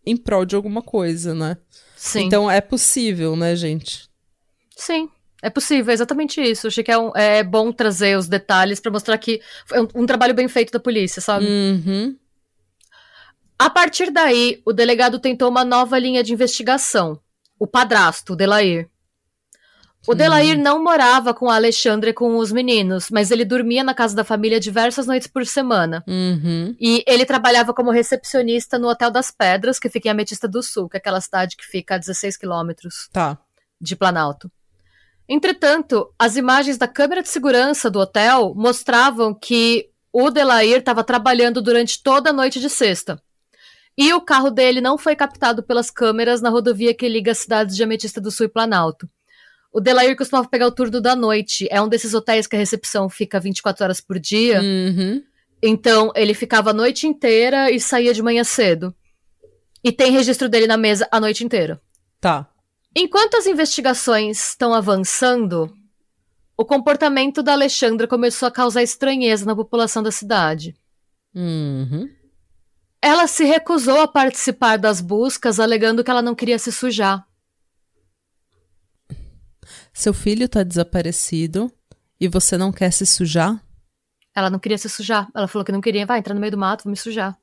[0.05, 1.57] em prol de alguma coisa, né?
[1.95, 2.21] Sim.
[2.25, 4.07] Então é possível, né, gente?
[4.75, 5.09] Sim.
[5.43, 6.65] É possível, é exatamente isso.
[6.67, 10.05] Achei que é, um- é bom trazer os detalhes pra mostrar que foi um, um
[10.05, 11.45] trabalho bem feito da polícia, sabe?
[11.45, 12.15] Uhum.
[13.59, 17.19] A partir daí, o delegado tentou uma nova linha de investigação.
[17.59, 18.89] O padrasto, o Delair.
[20.07, 23.93] O Delair não morava com a Alexandra e com os meninos, mas ele dormia na
[23.93, 26.01] casa da família diversas noites por semana.
[26.07, 26.73] Uhum.
[26.79, 30.87] E ele trabalhava como recepcionista no Hotel das Pedras, que fica em Ametista do Sul,
[30.87, 33.37] que é aquela cidade que fica a 16 quilômetros Tá.
[33.81, 34.49] de Planalto.
[35.27, 41.61] Entretanto, as imagens da câmera de segurança do hotel mostravam que o Delair estava trabalhando
[41.61, 43.21] durante toda a noite de sexta.
[43.97, 47.75] E o carro dele não foi captado pelas câmeras na rodovia que liga as cidades
[47.75, 49.09] de Ametista do Sul e Planalto.
[49.73, 51.67] O Delair costumava pegar o turno da noite.
[51.71, 54.61] É um desses hotéis que a recepção fica 24 horas por dia.
[54.61, 55.23] Uhum.
[55.61, 58.93] Então, ele ficava a noite inteira e saía de manhã cedo.
[59.83, 61.81] E tem registro dele na mesa a noite inteira.
[62.19, 62.47] Tá.
[62.95, 65.71] Enquanto as investigações estão avançando,
[66.57, 70.75] o comportamento da Alexandra começou a causar estranheza na população da cidade.
[71.35, 72.09] Uhum.
[73.07, 77.25] Ela se recusou a participar das buscas, alegando que ela não queria se sujar.
[79.93, 81.71] Seu filho tá desaparecido
[82.19, 83.63] e você não quer se sujar?
[84.35, 85.29] Ela não queria se sujar.
[85.33, 86.05] Ela falou que não queria.
[86.05, 87.39] Vai entrar no meio do mato, vou me sujar.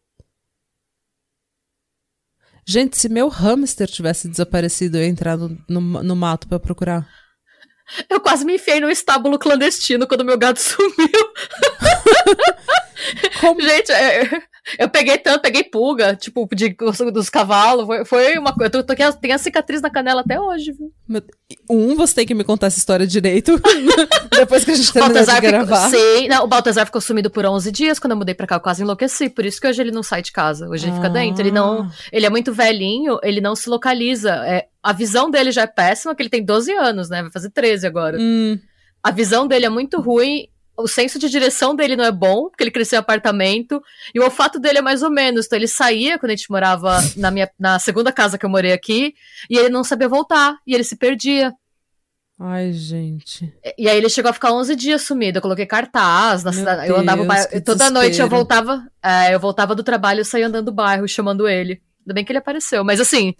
[2.66, 7.08] Gente, se meu hamster tivesse desaparecido, eu ia entrar no, no, no mato pra procurar.
[8.10, 11.32] Eu quase me enfiei no estábulo clandestino quando meu gato sumiu.
[13.40, 13.60] Como?
[13.60, 14.28] Gente, é,
[14.78, 16.76] eu peguei tanto, peguei pulga, tipo, de,
[17.12, 17.86] dos cavalos.
[17.86, 18.66] Foi, foi uma coisa.
[18.66, 20.92] Eu tô, tô, aqui, tenho a cicatriz na canela até hoje, viu?
[21.08, 21.22] Meu-
[21.70, 23.60] Um, você tem que me contar essa história direito.
[24.30, 25.88] Depois que a gente terminar de gravar.
[25.90, 27.98] ficou, sim, não, o Baltazar ficou sumido por 11 dias.
[27.98, 29.28] Quando eu mudei pra cá, eu quase enlouqueci.
[29.28, 30.68] Por isso que hoje ele não sai de casa.
[30.68, 31.10] Hoje ele fica Ah.
[31.10, 31.42] dentro.
[31.42, 31.88] Ele não.
[32.12, 34.30] Ele é muito velhinho, ele não se localiza.
[34.46, 37.22] É, a visão dele já é péssima, que ele tem 12 anos, né?
[37.22, 38.16] Vai fazer 13 agora.
[38.20, 38.58] Hum,
[39.02, 42.64] A visão dele é muito ruim o senso de direção dele não é bom, porque
[42.64, 43.82] ele cresceu em apartamento,
[44.14, 45.46] e o olfato dele é mais ou menos.
[45.46, 48.72] Então ele saía quando a gente morava na minha na segunda casa que eu morei
[48.72, 49.14] aqui,
[49.48, 51.52] e ele não sabia voltar, e ele se perdia.
[52.40, 53.54] Ai, gente.
[53.78, 55.38] E aí ele chegou a ficar 11 dias sumido.
[55.38, 56.88] Eu coloquei cartaz na Meu cidade.
[56.88, 58.30] Eu andava Deus, bairro- que toda noite eu desespero.
[58.30, 61.80] voltava, é, eu voltava do trabalho e saía andando o bairro chamando ele.
[62.00, 63.34] Ainda bem que ele apareceu, mas assim,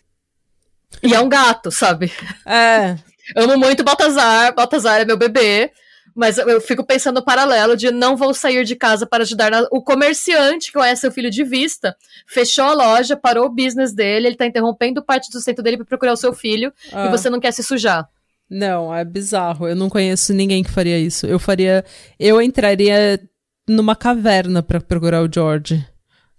[1.03, 2.13] e é um gato, sabe?
[2.47, 2.97] É,
[3.37, 5.73] Amo muito Baltazar, Baltazar é meu bebê,
[6.15, 9.67] mas eu- fico pensando no paralelo de não vou sair de casa para ajudar na-
[9.71, 11.97] o comerciante que conhece seu filho de vista,
[12.27, 15.87] fechou a loja, parou o business dele, ele tá interrompendo parte do sustento dele para
[15.87, 18.09] procurar o seu filho ah, e você não quer se sujar.
[18.49, 19.67] Não, é bizarro.
[19.67, 21.27] Eu não conheço ninguém que faria isso.
[21.27, 21.83] Eu faria.
[22.21, 23.19] Eu entraria
[23.67, 25.85] numa caverna pra procurar o George.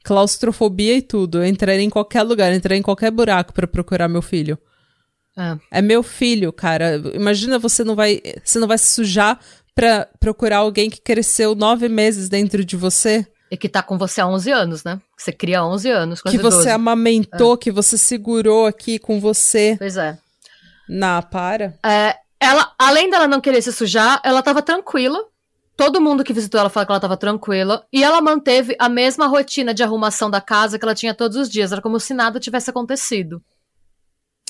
[0.03, 1.39] Claustrofobia e tudo.
[1.39, 4.57] Eu entraria em qualquer lugar, entraria em qualquer buraco pra procurar meu filho.
[5.37, 5.79] É.
[5.79, 7.01] É meu filho, cara.
[7.13, 9.39] Imagina você não vai, você não vai se sujar
[9.75, 14.21] pra procurar alguém que cresceu nove meses dentro de você, E que tá com você
[14.21, 14.99] há 11 anos, né?
[15.15, 16.69] Que você cria há 11 anos, que você 12.
[16.69, 19.75] amamentou, que você segurou aqui com você.
[19.77, 20.17] Pois é.
[20.89, 21.77] Na para.
[21.85, 25.19] É, ela, além dela não querer se sujar, ela tava tranquila.
[25.77, 27.85] Todo mundo que visitou ela fala que ela tava tranquila.
[27.91, 31.49] E ela manteve a mesma rotina de arrumação da casa que ela tinha todos os
[31.49, 31.71] dias.
[31.71, 33.43] Era como se nada tivesse acontecido.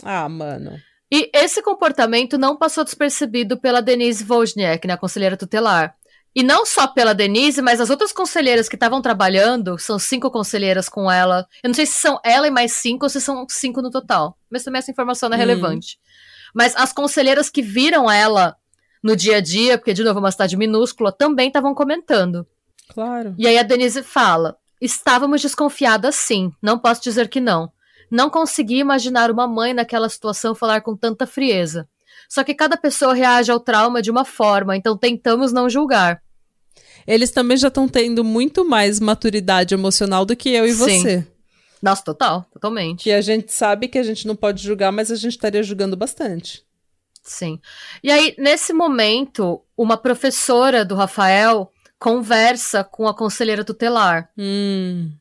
[0.04, 0.78] Ah, mano.
[1.16, 5.96] E esse comportamento não passou despercebido pela Denise Wozniak, né, a conselheira tutelar.
[6.36, 10.90] E não só pela Denise, mas as outras conselheiras que estavam trabalhando, são cinco conselheiras
[10.90, 11.48] com ela.
[11.64, 14.38] Eu não sei se são ela e mais cinco ou se são cinco no total.
[14.52, 15.48] Mas também essa informação não é Hum.
[15.48, 15.98] relevante.
[16.54, 18.58] Mas as conselheiras que viram ela
[19.02, 22.46] no dia a dia, porque de novo é uma cidade minúscula, também estavam comentando.
[22.94, 23.34] Claro.
[23.38, 27.72] E aí a Denise fala: Estávamos desconfiadas sim, não posso dizer que não.
[28.10, 31.88] Não consegui imaginar uma mãe naquela situação falar com tanta frieza.
[32.30, 36.22] Só que cada pessoa reage ao trauma de uma forma, então tentamos não julgar.
[37.06, 40.78] Eles também já estão tendo muito mais maturidade emocional do que eu e Sim.
[40.78, 41.28] você.
[41.82, 43.04] Nossa, total, totalmente.
[43.04, 45.96] Que a gente sabe que a gente não pode julgar, mas a gente estaria julgando
[45.96, 46.66] bastante.
[47.22, 47.60] Sim.
[48.04, 54.30] E aí, nesse momento, uma professora do Rafael conversa com a conselheira tutelar.
[54.38, 55.12] Hum.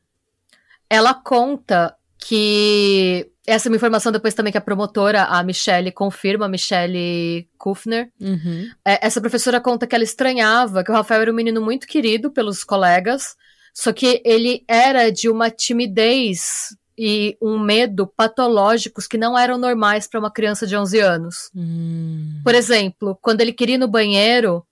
[0.89, 6.45] ela conta que essa é uma informação depois também que a promotora, a Michelle, confirma,
[6.45, 8.09] a Michelle Kufner.
[8.19, 8.69] Uhum.
[8.83, 12.31] É, essa professora conta que ela estranhava que o Rafael era um menino muito querido
[12.31, 13.35] pelos colegas,
[13.73, 20.07] só que ele era de uma timidez e um medo patológicos que não eram normais
[20.07, 21.35] para uma criança de 11 anos.
[21.55, 22.39] Hum.
[22.43, 24.65] Por exemplo, quando ele queria ir no banheiro,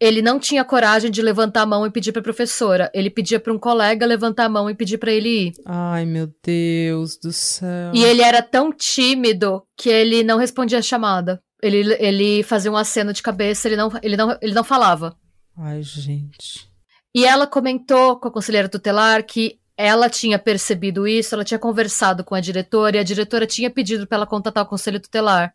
[0.00, 2.90] ele não tinha coragem de levantar a mão e pedir para a professora.
[2.92, 5.52] Ele pedia para um colega levantar a mão e pedir para ele ir.
[5.64, 7.92] Ai, meu Deus do céu.
[7.94, 11.40] E ele era tão tímido que ele não respondia a chamada.
[11.62, 15.16] Ele, ele fazia um aceno de cabeça, ele não, ele, não, ele não falava.
[15.56, 16.68] Ai, gente.
[17.14, 22.22] E ela comentou com a conselheira tutelar que ela tinha percebido isso, ela tinha conversado
[22.22, 25.54] com a diretora e a diretora tinha pedido para ela contatar o conselho tutelar.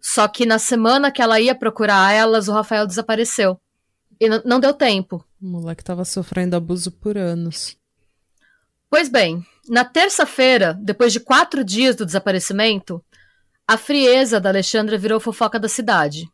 [0.00, 3.60] Só que na semana que ela ia procurar elas, o Rafael desapareceu.
[4.20, 5.24] E não deu tempo.
[5.40, 7.76] O moleque tava sofrendo abuso por anos.
[8.90, 13.02] Pois bem, na terça-feira, depois de quatro dias do desaparecimento,
[13.66, 16.28] a frieza da Alexandra virou fofoca da cidade.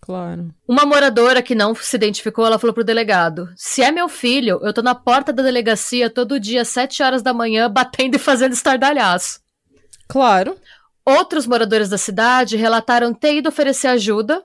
[0.00, 0.54] Claro.
[0.68, 4.72] Uma moradora que não se identificou, ela falou pro delegado: Se é meu filho, eu
[4.72, 8.52] tô na porta da delegacia todo dia às 7 horas da manhã, batendo e fazendo
[8.52, 9.40] estardalhaço.
[10.08, 10.56] Claro.
[11.06, 14.44] Outros moradores da cidade relataram ter ido oferecer ajuda,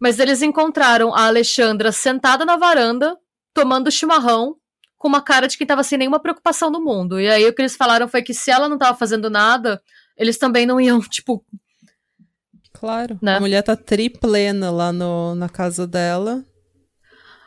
[0.00, 3.16] mas eles encontraram a Alexandra sentada na varanda,
[3.52, 4.56] tomando chimarrão,
[4.96, 7.20] com uma cara de quem tava sem nenhuma preocupação no mundo.
[7.20, 9.82] E aí o que eles falaram foi que se ela não tava fazendo nada,
[10.16, 11.44] eles também não iam, tipo,
[12.72, 13.18] Claro.
[13.20, 13.36] Né?
[13.36, 16.42] A mulher tá triplena lá no, na casa dela.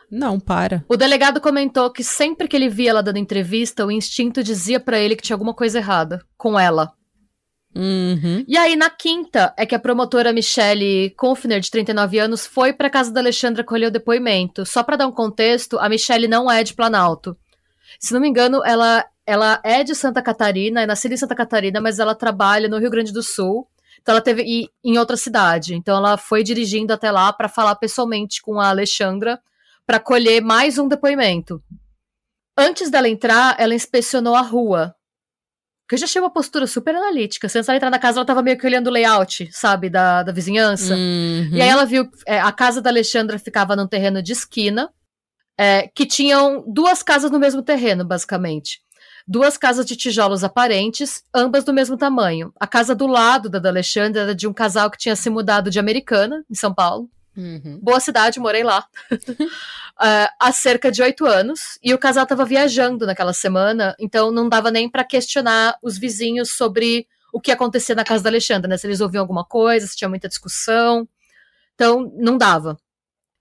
[0.08, 0.84] Não, para.
[0.88, 4.96] O delegado comentou que sempre que ele via ela dando entrevista, o instinto dizia pra
[4.96, 6.92] ele que tinha alguma coisa errada com ela.
[7.74, 8.44] Uhum.
[8.46, 12.88] E aí, na quinta, é que a promotora Michelle Konfner, de 39 anos, foi pra
[12.88, 14.64] casa da Alexandra colher o depoimento.
[14.64, 17.36] Só pra dar um contexto, a Michelle não é de Planalto.
[17.98, 21.80] Se não me engano, ela, ela é de Santa Catarina, é nascida em Santa Catarina,
[21.80, 23.66] mas ela trabalha no Rio Grande do Sul.
[24.00, 25.74] Então ela teve e, em outra cidade.
[25.74, 29.40] Então ela foi dirigindo até lá pra falar pessoalmente com a Alexandra
[29.86, 31.62] pra colher mais um depoimento.
[32.56, 34.94] Antes dela entrar, ela inspecionou a rua.
[35.88, 37.48] Que eu já achei uma postura super analítica.
[37.48, 40.22] Se antes dela entrar na casa, ela tava meio que olhando o layout, sabe, da,
[40.22, 40.94] da vizinhança.
[40.94, 41.50] Uhum.
[41.52, 44.90] E aí ela viu é, a casa da Alexandra ficava num terreno de esquina,
[45.58, 48.80] é, que tinham duas casas no mesmo terreno, basicamente.
[49.26, 52.52] Duas casas de tijolos aparentes, ambas do mesmo tamanho.
[52.60, 55.70] A casa do lado da da Alexandra era de um casal que tinha se mudado
[55.70, 57.08] de Americana, em São Paulo.
[57.36, 57.78] Uhum.
[57.82, 58.86] Boa cidade, morei lá.
[59.10, 59.18] uh,
[60.38, 61.78] há cerca de oito anos.
[61.82, 66.52] E o casal estava viajando naquela semana, então não dava nem para questionar os vizinhos
[66.52, 68.76] sobre o que acontecia na casa da Alexandra, né?
[68.76, 71.08] Se eles ouviam alguma coisa, se tinha muita discussão.
[71.74, 72.78] Então, não dava.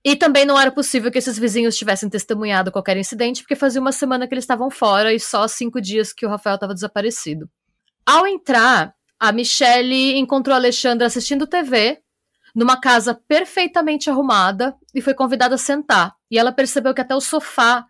[0.04, 3.94] E também não era possível que esses vizinhos tivessem testemunhado qualquer incidente, porque fazia uma
[3.94, 7.50] semana que eles estavam fora e só cinco dias que o Rafael estava desaparecido.
[8.06, 12.03] Ao entrar, a Michelle encontrou a Alexandra assistindo TV
[12.54, 16.16] numa casa perfeitamente arrumada e foi convidada a sentar.
[16.30, 17.86] E ela percebeu que até o sofá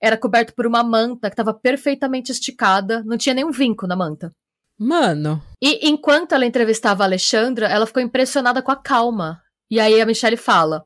[0.00, 4.30] era coberto por uma manta que estava perfeitamente esticada, não tinha nenhum vinco na manta.
[4.78, 5.42] Mano.
[5.62, 9.40] E enquanto ela entrevistava a Alexandra, ela ficou impressionada com a calma.
[9.70, 10.84] E aí a Michelle fala: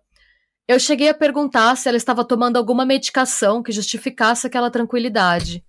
[0.68, 5.64] Eu cheguei a perguntar se ela estava tomando alguma medicação que justificasse aquela tranquilidade.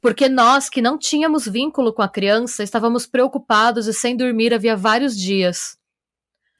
[0.00, 4.76] Porque nós, que não tínhamos vínculo com a criança, estávamos preocupados e sem dormir havia
[4.76, 5.76] vários dias.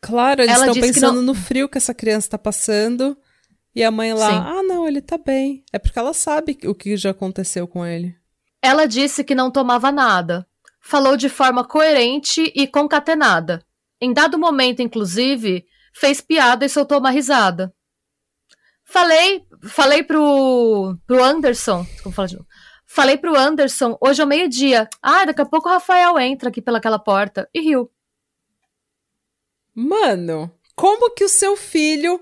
[0.03, 1.23] Claro, eles estão pensando não...
[1.23, 3.17] no frio que essa criança está passando.
[3.75, 4.59] E a mãe lá, Sim.
[4.59, 5.65] ah, não, ele tá bem.
[5.73, 8.15] É porque ela sabe o que já aconteceu com ele.
[8.61, 10.47] Ela disse que não tomava nada.
[10.81, 13.65] Falou de forma coerente e concatenada.
[14.01, 17.73] Em dado momento, inclusive, fez piada e soltou uma risada.
[18.85, 22.47] Falei, falei pro, pro Anderson, como falar de novo.
[22.85, 24.89] Falei pro Anderson hoje ao meio-dia.
[25.01, 27.49] Ah, daqui a pouco o Rafael entra aqui pelaquela porta.
[27.55, 27.91] E riu.
[29.75, 32.21] Mano, como que o seu filho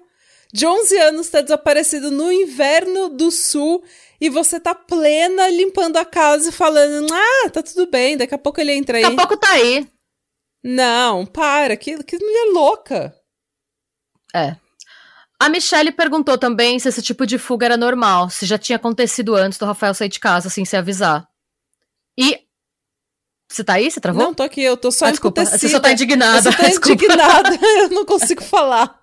[0.53, 3.83] de 11 anos está desaparecido no inverno do sul
[4.21, 8.39] e você tá plena limpando a casa e falando: "Ah, tá tudo bem, daqui a
[8.39, 9.03] pouco ele entra aí".
[9.03, 9.87] Daqui a pouco tá aí.
[10.63, 13.15] Não, para, que, que mulher louca.
[14.35, 14.57] É.
[15.39, 19.35] A Michelle perguntou também se esse tipo de fuga era normal, se já tinha acontecido
[19.35, 21.27] antes do Rafael sair de casa sem se avisar.
[22.19, 22.41] E
[23.51, 23.91] você tá aí?
[23.91, 24.23] Você travou?
[24.23, 25.45] Não, tô aqui, eu tô só ah, desculpa.
[25.45, 26.53] Você só tá indignada.
[26.53, 29.01] Você tá indignada, eu não consigo falar.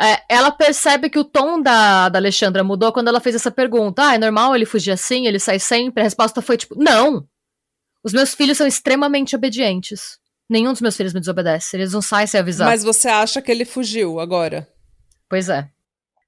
[0.00, 4.08] É, ela percebe que o tom da, da Alexandra mudou quando ela fez essa pergunta.
[4.08, 5.28] Ah, é normal ele fugir assim?
[5.28, 6.00] Ele sai sempre?
[6.00, 7.24] A resposta foi tipo, não!
[8.02, 10.18] Os meus filhos são extremamente obedientes.
[10.50, 11.76] Nenhum dos meus filhos me desobedece.
[11.76, 12.66] Eles não saem sem avisar.
[12.66, 14.68] Mas você acha que ele fugiu agora?
[15.30, 15.70] Pois é.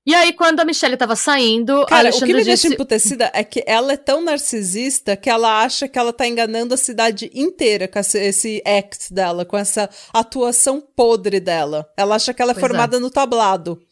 [0.07, 2.63] E aí, quando a Michelle tava saindo, Cara, a Alexandra o que me disse...
[2.63, 6.73] deixa emputecida é que ela é tão narcisista que ela acha que ela tá enganando
[6.73, 11.93] a cidade inteira com esse, esse act dela, com essa atuação podre dela.
[11.97, 12.69] Ela acha que ela é pois é.
[12.69, 13.01] formada é.
[13.01, 13.83] no tablado.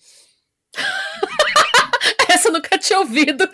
[2.30, 3.48] Essa eu nunca tinha ouvido.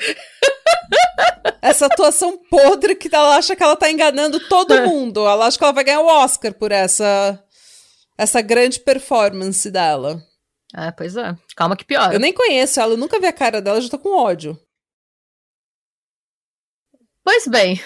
[1.62, 4.86] Essa atuação podre que ela acha que ela tá enganando todo é.
[4.86, 5.26] mundo.
[5.26, 7.42] Ela acha que ela vai ganhar o Oscar por essa
[8.18, 10.22] essa grande performance dela.
[10.74, 11.36] É, pois é.
[11.56, 12.14] Calma que piora.
[12.14, 14.58] Eu nem conheço ela, eu nunca vi a cara dela, já tô com ódio.
[17.24, 17.80] Pois bem,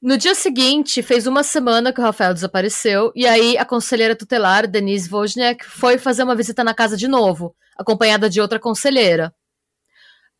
[0.00, 4.66] no dia seguinte, fez uma semana que o Rafael desapareceu, e aí a conselheira tutelar,
[4.66, 9.34] Denise Wozniak, foi fazer uma visita na casa de novo, acompanhada de outra conselheira.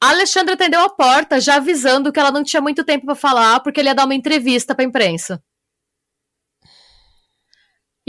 [0.03, 3.61] A Alexandra atendeu a porta, já avisando que ela não tinha muito tempo para falar,
[3.61, 5.43] porque ele ia dar uma entrevista pra imprensa.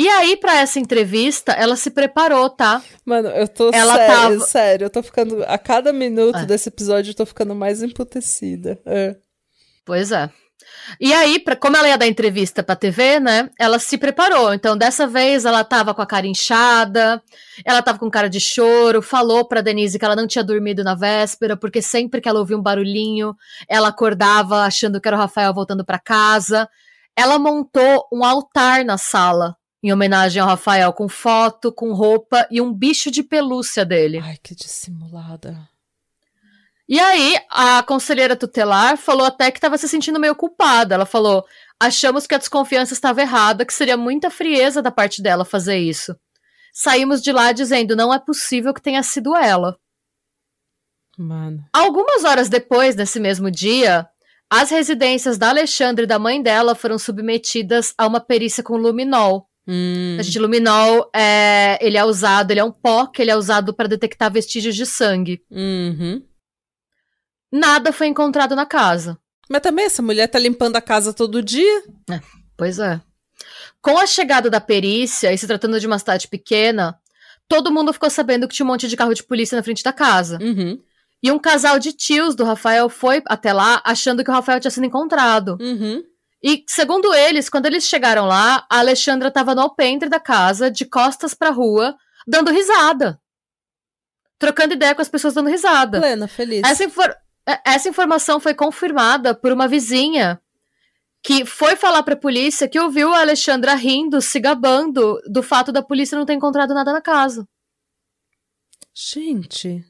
[0.01, 2.81] E aí, para essa entrevista, ela se preparou, tá?
[3.05, 4.39] Mano, eu tô ela sério, tava...
[4.39, 5.43] sério, eu tô ficando.
[5.43, 6.45] A cada minuto é.
[6.47, 8.79] desse episódio, eu tô ficando mais emputecida.
[8.83, 9.15] É.
[9.85, 10.27] Pois é.
[10.99, 13.51] E aí, pra, como ela ia dar entrevista pra TV, né?
[13.59, 14.51] Ela se preparou.
[14.55, 17.21] Então, dessa vez, ela tava com a cara inchada,
[17.63, 20.95] ela tava com cara de choro, falou pra Denise que ela não tinha dormido na
[20.95, 23.35] véspera, porque sempre que ela ouvia um barulhinho,
[23.69, 26.67] ela acordava achando que era o Rafael voltando para casa.
[27.15, 32.61] Ela montou um altar na sala em homenagem ao Rafael, com foto, com roupa e
[32.61, 34.19] um bicho de pelúcia dele.
[34.21, 35.69] Ai, que dissimulada.
[36.87, 40.95] E aí, a conselheira tutelar falou até que estava se sentindo meio culpada.
[40.95, 41.45] Ela falou:
[41.79, 46.15] achamos que a desconfiança estava errada, que seria muita frieza da parte dela fazer isso.
[46.73, 49.77] Saímos de lá dizendo: não é possível que tenha sido ela.
[51.17, 51.65] Mano.
[51.71, 54.07] Algumas horas depois, nesse mesmo dia,
[54.49, 59.47] as residências da Alexandre e da mãe dela foram submetidas a uma perícia com luminol.
[59.67, 60.17] Hum.
[60.19, 63.73] A gente, luminol, é, ele é usado, ele é um pó que ele é usado
[63.73, 65.43] para detectar vestígios de sangue.
[65.51, 66.23] Uhum.
[67.51, 69.17] Nada foi encontrado na casa.
[69.49, 71.83] Mas também essa mulher tá limpando a casa todo dia.
[72.09, 72.21] É,
[72.55, 73.01] pois é.
[73.81, 76.97] Com a chegada da perícia, e se tratando de uma cidade pequena,
[77.47, 79.91] todo mundo ficou sabendo que tinha um monte de carro de polícia na frente da
[79.91, 80.39] casa.
[80.41, 80.81] Uhum.
[81.23, 84.71] E um casal de tios do Rafael foi até lá achando que o Rafael tinha
[84.71, 85.57] sido encontrado.
[85.59, 86.01] Uhum.
[86.43, 90.85] E, segundo eles, quando eles chegaram lá, a Alexandra estava no alpendre da casa, de
[90.85, 91.95] costas pra rua,
[92.27, 93.21] dando risada.
[94.39, 95.99] Trocando ideia com as pessoas dando risada.
[95.99, 96.61] Plena, feliz.
[96.65, 97.15] Essa, infor
[97.47, 100.41] é, essa informação foi confirmada por uma vizinha
[101.23, 105.83] que foi falar pra polícia que ouviu a Alexandra rindo, se gabando do fato da
[105.83, 107.47] polícia não ter encontrado nada na casa.
[108.93, 109.85] Gente.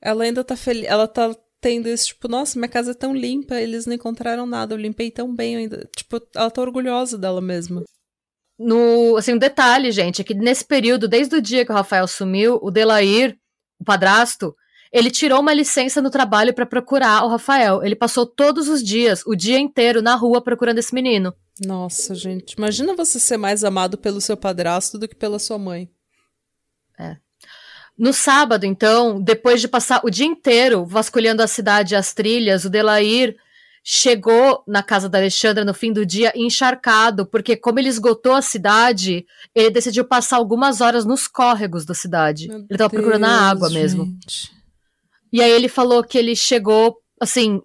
[0.00, 0.86] Ela ainda tá feliz.
[0.88, 1.34] Ela tá
[1.66, 5.10] tendo isso, tipo, nossa, minha casa é tão limpa, eles não encontraram nada, eu limpei
[5.10, 5.90] tão bem ainda.
[5.96, 7.82] Tipo, ela tá orgulhosa dela mesma.
[8.56, 12.06] No, assim, um detalhe, gente, é que nesse período, desde o dia que o Rafael
[12.06, 13.36] sumiu, o Delair,
[13.80, 14.54] o padrasto,
[14.92, 17.82] ele tirou uma licença no trabalho para procurar o Rafael.
[17.82, 21.34] Ele passou todos os dias, o dia inteiro, na rua procurando esse menino.
[21.66, 22.52] Nossa, gente.
[22.52, 25.90] Imagina você ser mais amado pelo seu padrasto do que pela sua mãe.
[26.96, 27.16] É.
[27.98, 32.64] No sábado, então, depois de passar o dia inteiro vasculhando a cidade e as trilhas,
[32.64, 33.36] o Delair
[33.82, 38.42] chegou na casa da Alexandra no fim do dia encharcado, porque como ele esgotou a
[38.42, 39.24] cidade,
[39.54, 42.48] ele decidiu passar algumas horas nos córregos da cidade.
[42.48, 44.04] Meu ele estava procurando a água mesmo.
[44.04, 44.50] gente.
[45.32, 47.62] E aí ele falou que ele chegou, assim,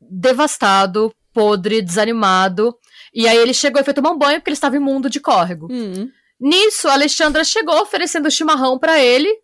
[0.00, 2.76] devastado, podre, desanimado.
[3.14, 5.68] E aí ele chegou e foi tomar um banho porque ele estava imundo de córrego.
[5.70, 6.10] Hum.
[6.38, 9.34] Nisso, a Alexandra chegou oferecendo chimarrão pra ele.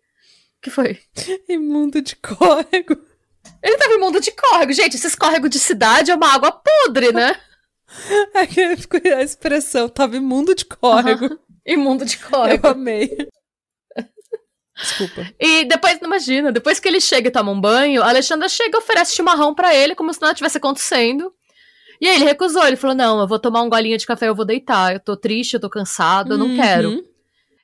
[0.61, 0.99] Que foi?
[1.49, 2.97] Imundo de córrego.
[3.63, 4.73] Ele tava imundo de córrego.
[4.73, 7.39] Gente, esses córregos de cidade é uma água podre, né?
[8.33, 11.37] É que ficou a expressão, tava imundo de córrego.
[11.65, 12.67] Imundo de Eu córrego.
[12.67, 13.09] amei.
[14.75, 15.27] Desculpa.
[15.39, 18.77] E depois, não imagina, depois que ele chega e toma um banho, a Alexandra chega
[18.77, 21.31] e oferece chimarrão pra ele, como se nada tivesse acontecendo.
[21.99, 24.33] E aí ele recusou, ele falou: Não, eu vou tomar um golinho de café, eu
[24.35, 24.93] vou deitar.
[24.93, 26.55] Eu tô triste, eu tô cansado, eu não Uhum.
[26.55, 27.03] quero.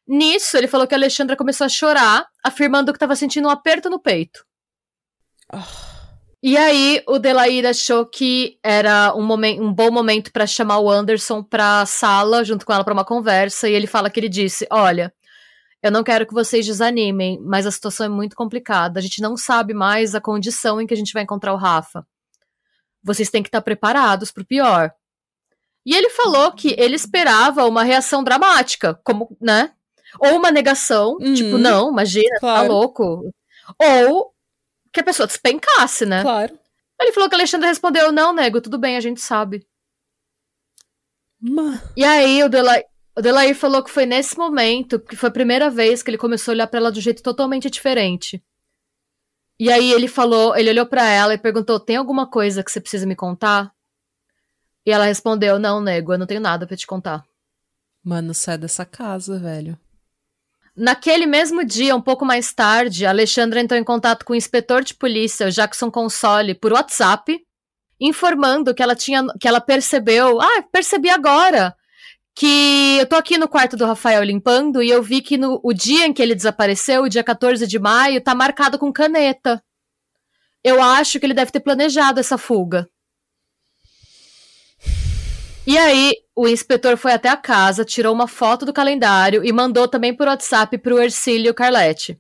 [0.08, 3.90] Nisso, ele falou que a Alexandra começou a chorar, afirmando que tava sentindo um aperto
[3.90, 4.46] no peito.
[5.52, 5.66] Ah.
[6.42, 10.90] E aí, o Delair achou que era um, momen- um bom momento pra chamar o
[10.90, 14.68] Anderson pra sala, junto com ela pra uma conversa, e ele fala que ele disse:
[14.72, 15.12] Olha,
[15.82, 19.00] eu não quero que vocês desanimem, mas a situação é muito complicada.
[19.00, 22.06] A gente não sabe mais a condição em que a gente vai encontrar o Rafa.
[23.04, 24.92] Vocês têm que estar preparados pro pior.
[25.86, 29.72] E ele falou que ele esperava uma reação dramática, como, né?
[30.20, 31.34] Ou uma negação, Uhum.
[31.34, 32.68] tipo, não, imagina, Claro.
[32.68, 33.32] tá louco.
[33.80, 34.34] Ou
[34.94, 36.22] que a pessoa despencasse, né?
[36.22, 36.58] Claro.
[37.00, 39.66] Ele falou que a Alexandra respondeu: Não, nego, tudo bem, a gente sabe.
[41.96, 45.70] E aí o Delair, o Delair falou que foi nesse momento que foi a primeira
[45.70, 48.44] vez que ele começou a olhar pra ela de um jeito totalmente diferente.
[49.60, 52.80] E aí ele falou, ele olhou pra ela e perguntou: "Tem alguma coisa que você
[52.82, 53.72] precisa me contar?"
[54.86, 57.24] E ela respondeu: "Não, nego, eu não tenho nada pra te contar."
[58.04, 59.78] Mano, sai dessa casa, velho.
[60.78, 64.94] Naquele mesmo dia, um pouco mais tarde, Alexandra entrou em contato com o inspetor de
[64.94, 67.36] polícia, Jackson Console, por WhatsApp,
[68.00, 71.76] informando que ela tinha, que ela percebeu, ah, percebi agora,
[72.36, 75.74] que eu tô aqui no quarto do Rafael limpando e eu vi que no o
[75.74, 79.60] dia em que ele desapareceu, o dia 14 de maio, tá marcado com caneta.
[80.64, 82.88] Eu acho que ele deve ter planejado essa fuga.
[85.70, 89.86] E aí, o inspetor foi até a casa, tirou uma foto do calendário e mandou
[89.86, 92.18] também por WhatsApp pro Ercílio Carletti.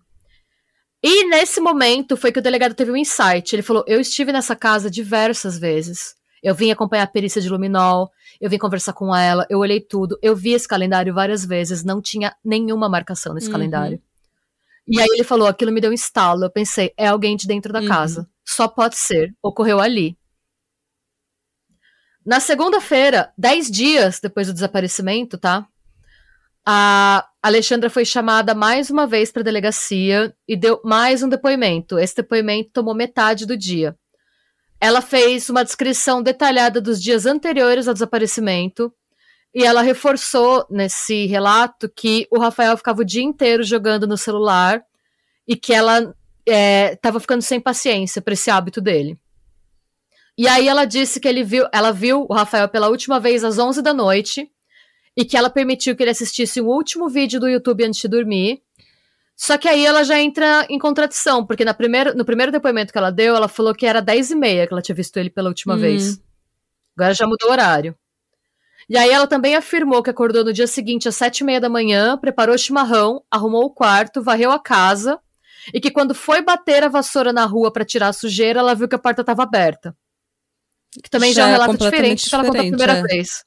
[1.02, 3.56] E nesse momento foi que o delegado teve um insight.
[3.56, 6.14] Ele falou: Eu estive nessa casa diversas vezes.
[6.44, 8.10] Eu vim acompanhar a perícia de luminol,
[8.42, 12.02] eu vim conversar com ela, eu olhei tudo, eu vi esse calendário várias vezes, não
[12.02, 13.54] tinha nenhuma marcação nesse Uhum.
[13.54, 14.02] calendário.
[14.88, 16.44] E aí ele falou: aquilo me deu um estalo.
[16.44, 17.88] Eu pensei, é alguém de dentro da Uhum.
[17.88, 18.28] casa.
[18.46, 19.34] Só pode ser.
[19.42, 20.18] Ocorreu ali.
[22.28, 25.66] Na segunda-feira, dez dias depois do desaparecimento, tá?
[26.66, 31.98] A Alexandra foi chamada mais uma vez para a delegacia e deu mais um depoimento.
[31.98, 33.96] Esse depoimento tomou metade do dia.
[34.78, 38.94] Ela fez uma descrição detalhada dos dias anteriores ao desaparecimento
[39.56, 44.84] e ela reforçou nesse relato que o Rafael ficava o dia inteiro jogando no celular
[45.48, 46.14] e que ela
[46.46, 49.18] estava ficando sem paciência para esse hábito dele.
[50.38, 53.58] E aí ela disse que ele viu, ela viu o Rafael pela última vez às
[53.58, 54.50] 11 da noite
[55.16, 58.62] e que ela permitiu que ele assistisse o último vídeo do YouTube antes de dormir.
[59.36, 62.98] Só que aí ela já entra em contradição, porque na primeira, no primeiro depoimento que
[62.98, 65.50] ela deu, ela falou que era 10 e meia que ela tinha visto ele pela
[65.50, 65.80] última Hum.
[65.80, 66.22] vez.
[66.96, 67.96] Agora já mudou o horário.
[68.90, 71.68] E aí ela também afirmou que acordou no dia seguinte às sete e meia da
[71.70, 75.20] manhã, preparou chimarrão, arrumou o quarto, varreu a casa
[75.74, 78.88] e que quando foi bater a vassoura na rua para tirar a sujeira, ela viu
[78.88, 79.96] que a porta estava aberta.
[81.04, 83.00] Que também já, Já é um relato diferente do que ela contou a diferente, primeira
[83.00, 83.16] é.
[83.16, 83.44] vez.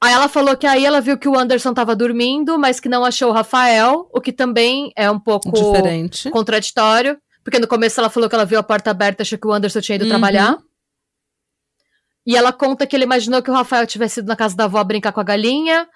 [0.00, 3.04] Aí ela falou que aí ela viu que o Anderson estava dormindo, mas que não
[3.04, 6.30] achou o Rafael, o que também é um pouco Diferente.
[6.30, 9.46] contraditório, porque no começo ela falou que ela viu a porta aberta e achou que
[9.46, 10.10] o Anderson tinha ido Uhum.
[10.10, 10.58] trabalhar.
[12.24, 14.82] E ela conta que ele imaginou que o Rafael tivesse ido na casa da avó
[14.84, 15.88] brincar com a galinha,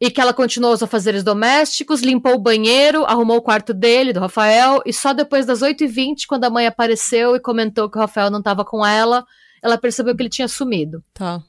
[0.00, 4.20] e que ela continuou os afazeres domésticos, limpou o banheiro, arrumou o quarto dele, do
[4.20, 8.30] Rafael, e só depois das 8h20, quando a mãe apareceu e comentou que o Rafael
[8.30, 9.24] não estava com ela,
[9.62, 11.02] ela percebeu que ele tinha sumido.
[11.14, 11.42] Tá.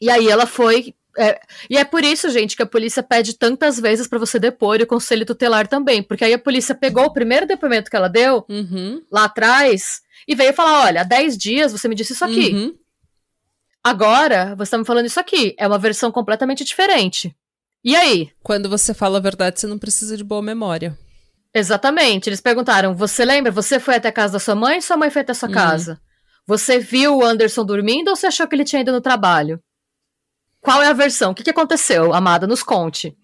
[0.00, 3.80] E aí ela foi é, e é por isso, gente, que a polícia pede tantas
[3.80, 6.02] vezes para você depor e o conselho tutelar também.
[6.02, 9.00] Porque aí a polícia pegou o primeiro depoimento que ela deu Uhum.
[9.10, 12.52] lá atrás e veio falar: olha, há 10 dias você me disse isso aqui.
[12.52, 12.74] Uhum.
[13.82, 15.54] Agora você tá me falando isso aqui.
[15.58, 17.34] É uma versão completamente diferente.
[17.84, 18.30] E aí?
[18.42, 20.98] Quando você fala a verdade, você não precisa de boa memória.
[21.54, 22.28] Exatamente.
[22.28, 23.52] Eles perguntaram: você lembra?
[23.52, 25.52] Você foi até a casa da sua mãe sua mãe foi até a sua Hum.
[25.52, 26.00] casa?
[26.46, 29.60] Você viu o Anderson dormindo ou você achou que ele tinha ido no trabalho?
[30.60, 31.32] Qual é a versão?
[31.32, 32.46] O que, que aconteceu, amada?
[32.46, 33.16] Nos conte.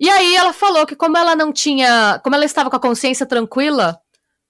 [0.00, 2.18] E aí ela falou que como ela não tinha.
[2.24, 4.00] Como ela estava com a consciência tranquila,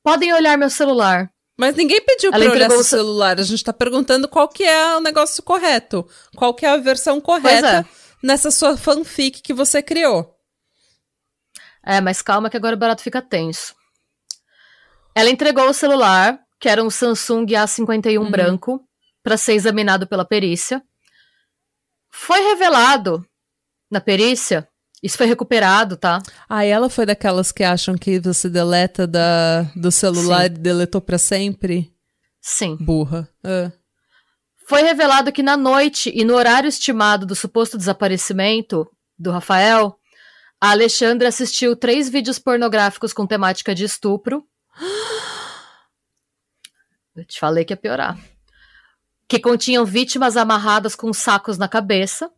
[0.03, 1.31] podem olhar meu celular.
[1.59, 3.39] Mas ninguém pediu Ela pra olhar seu o ce- celular.
[3.39, 6.09] A gente tá perguntando qual que é o negócio correto.
[6.35, 7.85] Qual que é a versão correta é.
[8.23, 10.35] nessa sua fanfic que você criou.
[11.85, 13.75] É, mas calma que agora o barato fica tenso.
[15.15, 18.31] Ela entregou o celular, que era um Samsung A51 Uhum.
[18.31, 18.89] branco,
[19.21, 20.81] para ser examinado pela perícia.
[22.09, 23.27] Foi revelado
[23.91, 24.69] na perícia,
[25.03, 26.23] isso foi recuperado, tá?
[26.49, 30.47] Ah, ela foi daquelas que acham que você deleta da, do celular Sim.
[30.47, 31.93] e deletou pra sempre?
[32.41, 32.77] Sim.
[32.77, 33.29] Burra.
[33.43, 33.73] Ah.
[34.69, 38.89] Foi revelado que na noite e no horário estimado do suposto desaparecimento
[39.19, 39.99] do Rafael,
[40.61, 44.47] a Alexandra assistiu três vídeos pornográficos com temática de estupro.
[47.15, 48.19] Eu te falei que ia piorar.
[49.29, 52.31] Que continham vítimas amarradas com sacos na cabeça.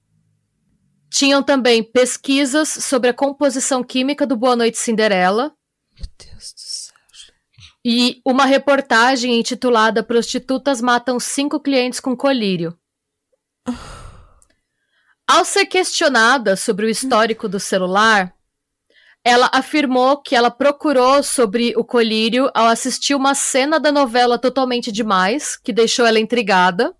[1.10, 5.54] Tinham também pesquisas sobre a composição química do Boa Noite Cinderela
[5.96, 6.94] Meu Deus do céu.
[7.84, 12.76] e uma reportagem intitulada Prostitutas matam cinco clientes com colírio.
[15.26, 18.34] Ao ser questionada sobre o histórico do celular,
[19.24, 24.92] ela afirmou que ela procurou sobre o colírio ao assistir uma cena da novela Totalmente
[24.92, 26.94] Demais, que deixou ela intrigada.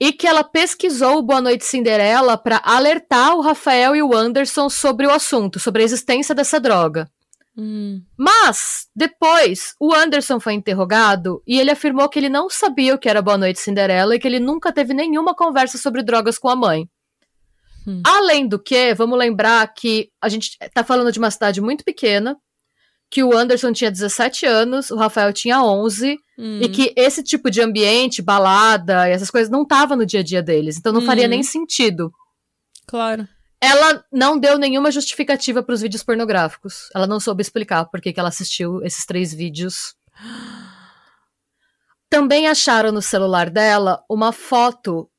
[0.00, 4.70] E que ela pesquisou o Boa Noite Cinderela para alertar o Rafael e o Anderson
[4.70, 7.10] sobre o assunto, sobre a existência dessa droga.
[7.56, 8.00] Hum.
[8.16, 13.08] Mas, depois, o Anderson foi interrogado e ele afirmou que ele não sabia o que
[13.08, 16.56] era Boa Noite Cinderela e que ele nunca teve nenhuma conversa sobre drogas com a
[16.56, 16.88] mãe.
[17.88, 18.02] Hum.
[18.04, 22.36] Além do que, vamos lembrar que a gente tá falando de uma cidade muito pequena,
[23.10, 26.60] que o Anderson tinha 17 anos, o Rafael tinha 11, Hum.
[26.62, 30.22] e que esse tipo de ambiente, balada, e essas coisas não tava no dia a
[30.22, 31.30] dia deles, então não faria Uhum.
[31.30, 32.12] nem sentido.
[32.86, 33.26] Claro.
[33.60, 36.90] Ela não deu nenhuma justificativa para os vídeos pornográficos.
[36.94, 39.94] Ela não soube explicar por que ela assistiu esses três vídeos.
[42.10, 45.10] Também acharam no celular dela uma foto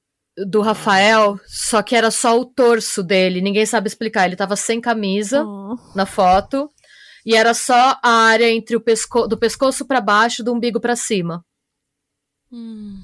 [0.47, 3.41] do Rafael, só que era só o torso dele.
[3.41, 4.25] Ninguém sabe explicar.
[4.25, 5.77] Ele tava sem camisa Oh.
[5.95, 6.69] na foto
[7.25, 10.95] e era só a área entre o pesco do pescoço para baixo, do umbigo para
[10.95, 11.43] cima.
[12.51, 13.01] Hum.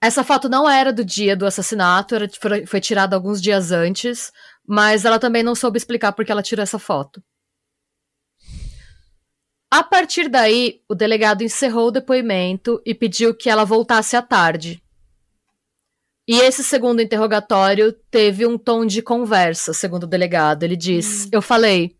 [0.00, 4.30] Essa foto não era do dia do assassinato, era, foi, foi tirada alguns dias antes,
[4.66, 7.22] mas ela também não soube explicar por que ela tirou essa foto.
[9.70, 14.82] A partir daí, o delegado encerrou o depoimento e pediu que ela voltasse à tarde.
[16.28, 20.62] E esse segundo interrogatório teve um tom de conversa, segundo o delegado.
[20.62, 21.28] Ele diz: Hum.
[21.32, 21.96] Eu falei,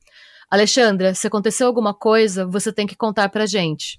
[0.51, 3.99] Alexandra, se aconteceu alguma coisa, você tem que contar pra gente.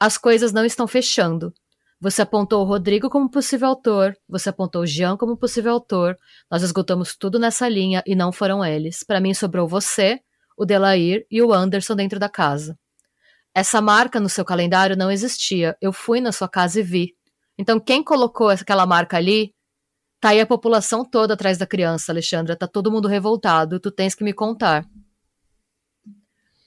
[0.00, 1.54] As coisas não estão fechando.
[2.00, 6.16] Você apontou o Rodrigo como possível autor, você apontou o Jean como possível autor.
[6.50, 9.04] Nós esgotamos tudo nessa linha e não foram eles.
[9.04, 10.18] Pra mim sobrou você,
[10.58, 12.76] o Delair e o Anderson dentro da casa.
[13.54, 15.76] Essa marca no seu calendário não existia.
[15.80, 17.19] Eu fui na sua casa e vi.
[17.60, 19.54] Então quem colocou aquela marca ali?
[20.18, 22.56] Tá aí a população toda atrás da criança, Alexandra.
[22.56, 23.78] Tá todo mundo revoltado.
[23.78, 24.88] Tu tens que me contar.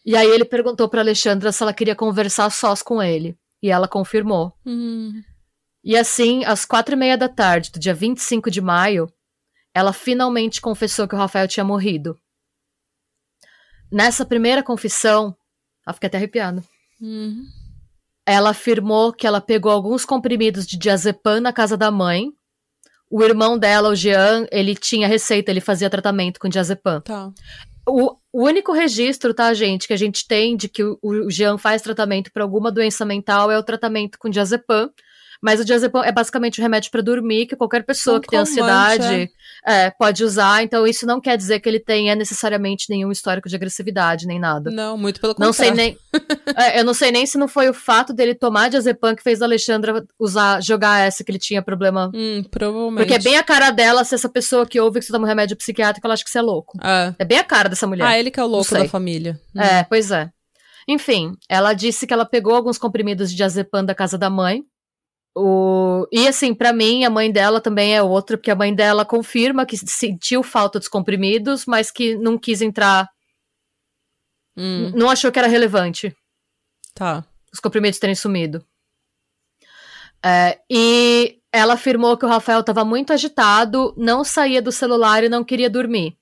[0.06, 3.36] E aí ele perguntou pra Alexandra se ela queria conversar sós com ele.
[3.60, 4.54] E ela confirmou.
[4.64, 5.24] Hum.
[5.84, 9.12] E assim, às quatro e meia da tarde do dia 25 de maio,
[9.74, 12.20] ela finalmente confessou que o Rafael tinha morrido.
[13.92, 15.36] Nessa primeira confissão,
[15.88, 16.64] ela fica até arrepiada.
[17.02, 17.48] Hum.
[18.26, 22.32] Ela afirmou que ela pegou alguns comprimidos de diazepam na casa da mãe.
[23.10, 27.02] O irmão dela, o Jean, ele tinha receita, ele fazia tratamento com diazepam.
[27.02, 27.32] Tá.
[27.88, 31.58] O, o único registro, tá, gente, que a gente tem de que o, o Jean
[31.58, 34.90] faz tratamento para alguma doença mental é o tratamento com diazepam.
[35.44, 38.40] Mas o diazepam é basicamente um remédio para dormir que qualquer pessoa Um que tem
[38.40, 39.30] ansiedade
[39.68, 40.64] é, pode usar.
[40.64, 44.72] Então isso não quer dizer que ele tenha necessariamente nenhum histórico de agressividade nem nada.
[44.72, 45.50] Não, muito pelo contrário.
[45.50, 45.98] Não sei nem.
[46.56, 49.42] É, eu não sei nem se não foi o fato dele tomar diazepam que fez
[49.42, 52.10] a Alexandra usar, jogar essa que ele tinha problema.
[52.16, 53.00] Hum, provavelmente.
[53.00, 55.28] Porque é bem a cara dela se essa pessoa que ouve que você toma um
[55.28, 56.78] remédio psiquiátrico, ela acha que você é louco.
[56.82, 57.14] Ah.
[57.20, 58.06] É bem a cara dessa mulher.
[58.06, 59.38] Ah, ele que é o louco da família.
[59.54, 59.62] Hum.
[59.62, 60.30] É, pois é.
[60.88, 64.64] Enfim, ela disse que ela pegou alguns comprimidos de diazepam da casa da mãe
[65.36, 66.08] O...
[66.12, 69.66] E assim, para mim, a mãe dela também é outra, porque a mãe dela confirma
[69.66, 73.10] que sentiu falta dos comprimidos, mas que não quis entrar.
[74.56, 76.16] Hum, Não achou que era relevante
[76.94, 77.26] tá.
[77.52, 78.64] os comprimidos terem sumido.
[80.24, 85.30] É, e ela afirmou que o Rafael estava muito agitado, não saía do celular e
[85.30, 86.18] não queria dormir.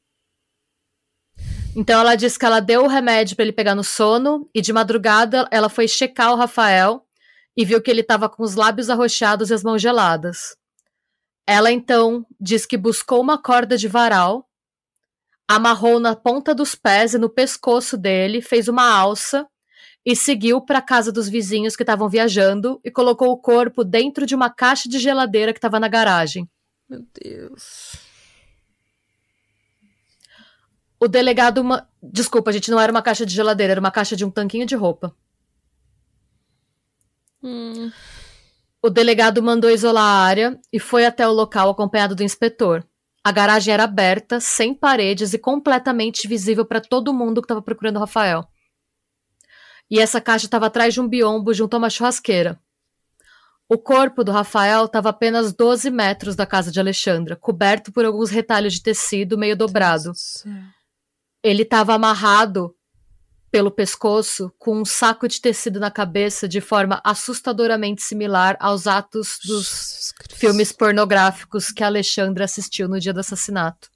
[1.75, 4.73] Então ela disse que ela deu o remédio para ele pegar no sono e de
[4.73, 7.05] madrugada ela foi checar o Rafael
[7.55, 10.55] e viu que ele estava com os lábios arroxeados e as mãos geladas.
[11.45, 14.47] Ela então diz que buscou uma corda de varal,
[15.47, 19.47] amarrou na ponta dos pés e no pescoço dele, fez uma alça
[20.05, 24.25] e seguiu para a casa dos vizinhos que estavam viajando e colocou o corpo dentro
[24.25, 26.49] de uma caixa de geladeira que estava na garagem.
[26.89, 27.95] Meu Deus.
[30.99, 31.63] O delegado.
[31.63, 34.65] ma- Desculpa, gente, não era uma caixa de geladeira, era uma caixa de um tanquinho
[34.65, 35.13] de roupa.
[37.43, 37.91] Hum,
[38.83, 42.83] O delegado mandou isolar a área e foi até o local acompanhado do inspetor.
[43.23, 47.97] A garagem era aberta, sem paredes e completamente visível para todo mundo que estava procurando
[47.97, 48.47] o Rafael.
[49.89, 52.59] E essa caixa estava atrás de um biombo junto a uma churrasqueira.
[53.69, 58.03] O corpo do Rafael estava a apenas 12 metros da casa de Alexandra, coberto por
[58.03, 60.11] alguns retalhos de tecido meio dobrado.
[61.43, 62.75] Ele estava amarrado
[63.51, 69.37] pelo pescoço com um saco de tecido na cabeça de forma assustadoramente similar aos atos
[69.45, 73.89] dos filmes pornográficos que a Alexandra assistiu no dia do assassinato.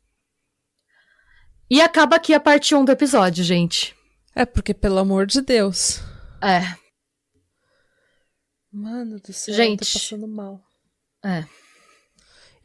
[1.69, 3.95] E acaba aqui a parte 1 do episódio, gente.
[4.35, 5.99] É porque, pelo amor de Deus.
[6.41, 6.75] É,
[8.71, 9.81] Mano do céu, Gente.
[9.83, 10.61] eu tô passando mal.
[11.23, 11.45] é.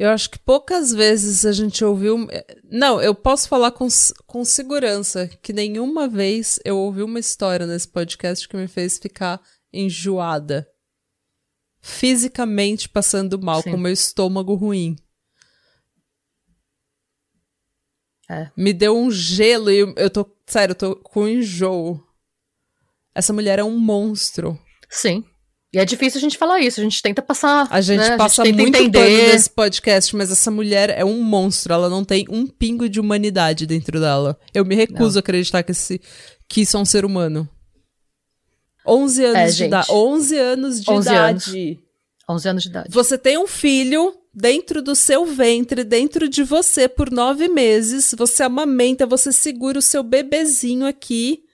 [0.01, 2.27] Eu acho que poucas vezes a gente ouviu.
[2.65, 3.87] Não, eu posso falar com,
[4.27, 9.39] com segurança que nenhuma vez eu ouvi uma história nesse podcast que me fez ficar
[9.71, 10.67] enjoada.
[11.83, 13.73] Fisicamente passando mal, Sim.
[13.73, 14.97] com meu estômago ruim.
[18.27, 18.51] É.
[18.57, 20.35] Me deu um gelo e eu tô.
[20.47, 22.03] Sério, eu tô com enjoo.
[23.15, 24.59] Essa mulher é um monstro.
[24.89, 25.30] Sim.
[25.73, 27.69] E é difícil a gente falar isso, a gente tenta passar.
[27.71, 28.17] A gente né?
[28.17, 29.33] passa tenta muito pano entender.
[29.33, 31.73] nesse podcast, mas essa mulher é um monstro.
[31.73, 34.37] Ela não tem um pingo de humanidade dentro dela.
[34.53, 36.01] Eu me recuso a acreditar que, esse,
[36.49, 37.49] que isso é um ser humano.
[38.85, 39.69] 11 anos É, de gente.
[39.69, 39.87] idade.
[39.93, 41.81] 11 anos de 11 idade.
[42.29, 42.89] 11 anos de idade.
[42.91, 48.13] Você tem um filho dentro do seu ventre, dentro de você por nove meses.
[48.19, 51.45] Você amamenta, você segura o seu bebezinho aqui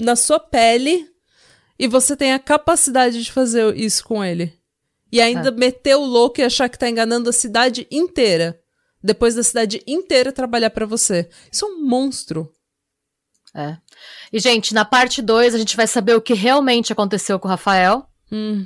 [0.00, 1.11] na sua pele
[1.78, 4.52] e você tem a capacidade de fazer isso com ele.
[5.10, 5.52] E ainda É.
[5.52, 8.58] meter o louco e achar que tá enganando a cidade inteira.
[9.02, 11.28] Depois da cidade inteira trabalhar pra você.
[11.50, 12.50] Isso é um monstro.
[13.54, 13.76] É.
[14.32, 17.50] E, gente, na parte 2 a gente vai saber o que realmente aconteceu com o
[17.50, 18.06] Rafael.
[18.30, 18.64] Hum,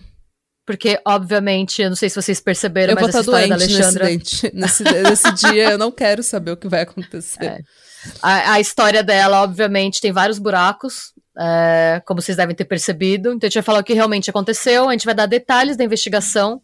[0.64, 3.74] Porque, obviamente, eu não sei se vocês perceberam, eu mas essa estar história da nesse,
[3.74, 4.07] Alexandra.
[4.07, 4.50] dente.
[4.54, 5.70] nesse, nesse dia.
[5.70, 7.38] Eu não quero saber o que vai acontecer.
[8.07, 8.16] É.
[8.22, 13.32] A, a história dela, obviamente, tem vários buracos, é, como vocês devem ter percebido.
[13.32, 15.84] Então, a gente vai falar o que realmente aconteceu, a gente vai dar detalhes da
[15.84, 16.62] investigação,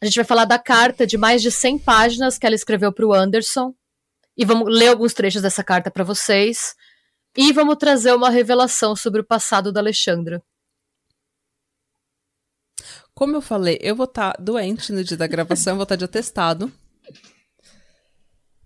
[0.00, 3.06] a gente vai falar da carta de mais de 100 páginas que ela escreveu para
[3.06, 3.74] o Anderson,
[4.36, 6.74] e vamos ler alguns trechos dessa carta para vocês,
[7.36, 10.42] e vamos trazer uma revelação sobre o passado da Alexandra.
[13.14, 16.72] Como eu falei, eu vou estar doente no dia da gravação, vou estar de atestado.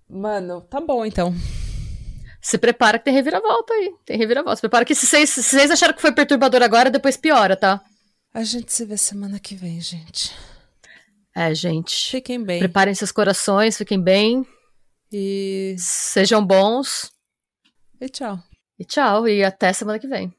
[0.08, 1.34] Mano, tá bom então.
[2.44, 4.56] Se prepara que tem reviravolta aí, tem reviravolta.
[4.56, 7.82] Se prepara que se vocês, se vocês acharam que foi perturbador agora, depois piora, tá?
[8.34, 10.30] A gente se vê semana que vem, gente.
[11.34, 12.10] É, gente.
[12.10, 12.58] Fiquem bem.
[12.58, 14.46] Preparem seus corações, fiquem bem,
[15.10, 15.74] E...
[15.78, 17.10] sejam bons.
[17.98, 18.38] e tchau.
[18.78, 20.30] E tchau, e até semana que vem.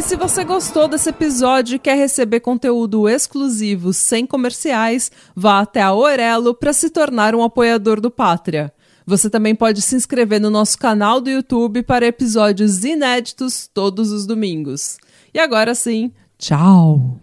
[0.00, 5.82] E se você gostou desse episódio e quer receber conteúdo exclusivo sem comerciais, vá até
[5.82, 8.72] a Orelo para se tornar um apoiador do Pátria.
[9.04, 14.26] Você também pode se inscrever no nosso canal do YouTube para episódios inéditos todos os
[14.26, 14.96] domingos.
[15.34, 17.20] E agora sim, tchau!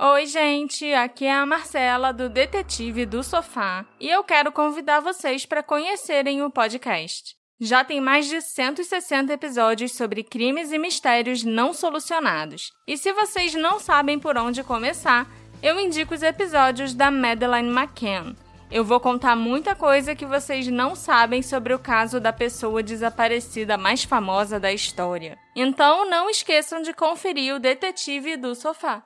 [0.00, 5.44] Oi, gente, aqui é a Marcela do Detetive do Sofá e eu quero convidar vocês
[5.44, 7.41] para conhecerem o podcast.
[7.60, 12.72] Já tem mais de 160 episódios sobre crimes e mistérios não solucionados.
[12.86, 15.26] E se vocês não sabem por onde começar,
[15.62, 18.34] eu indico os episódios da Madeleine McCann.
[18.72, 23.76] Eu vou contar muita coisa que vocês não sabem sobre o caso da pessoa desaparecida
[23.76, 25.38] mais famosa da história.
[25.54, 29.04] Então não esqueçam de conferir o Detetive do Sofá.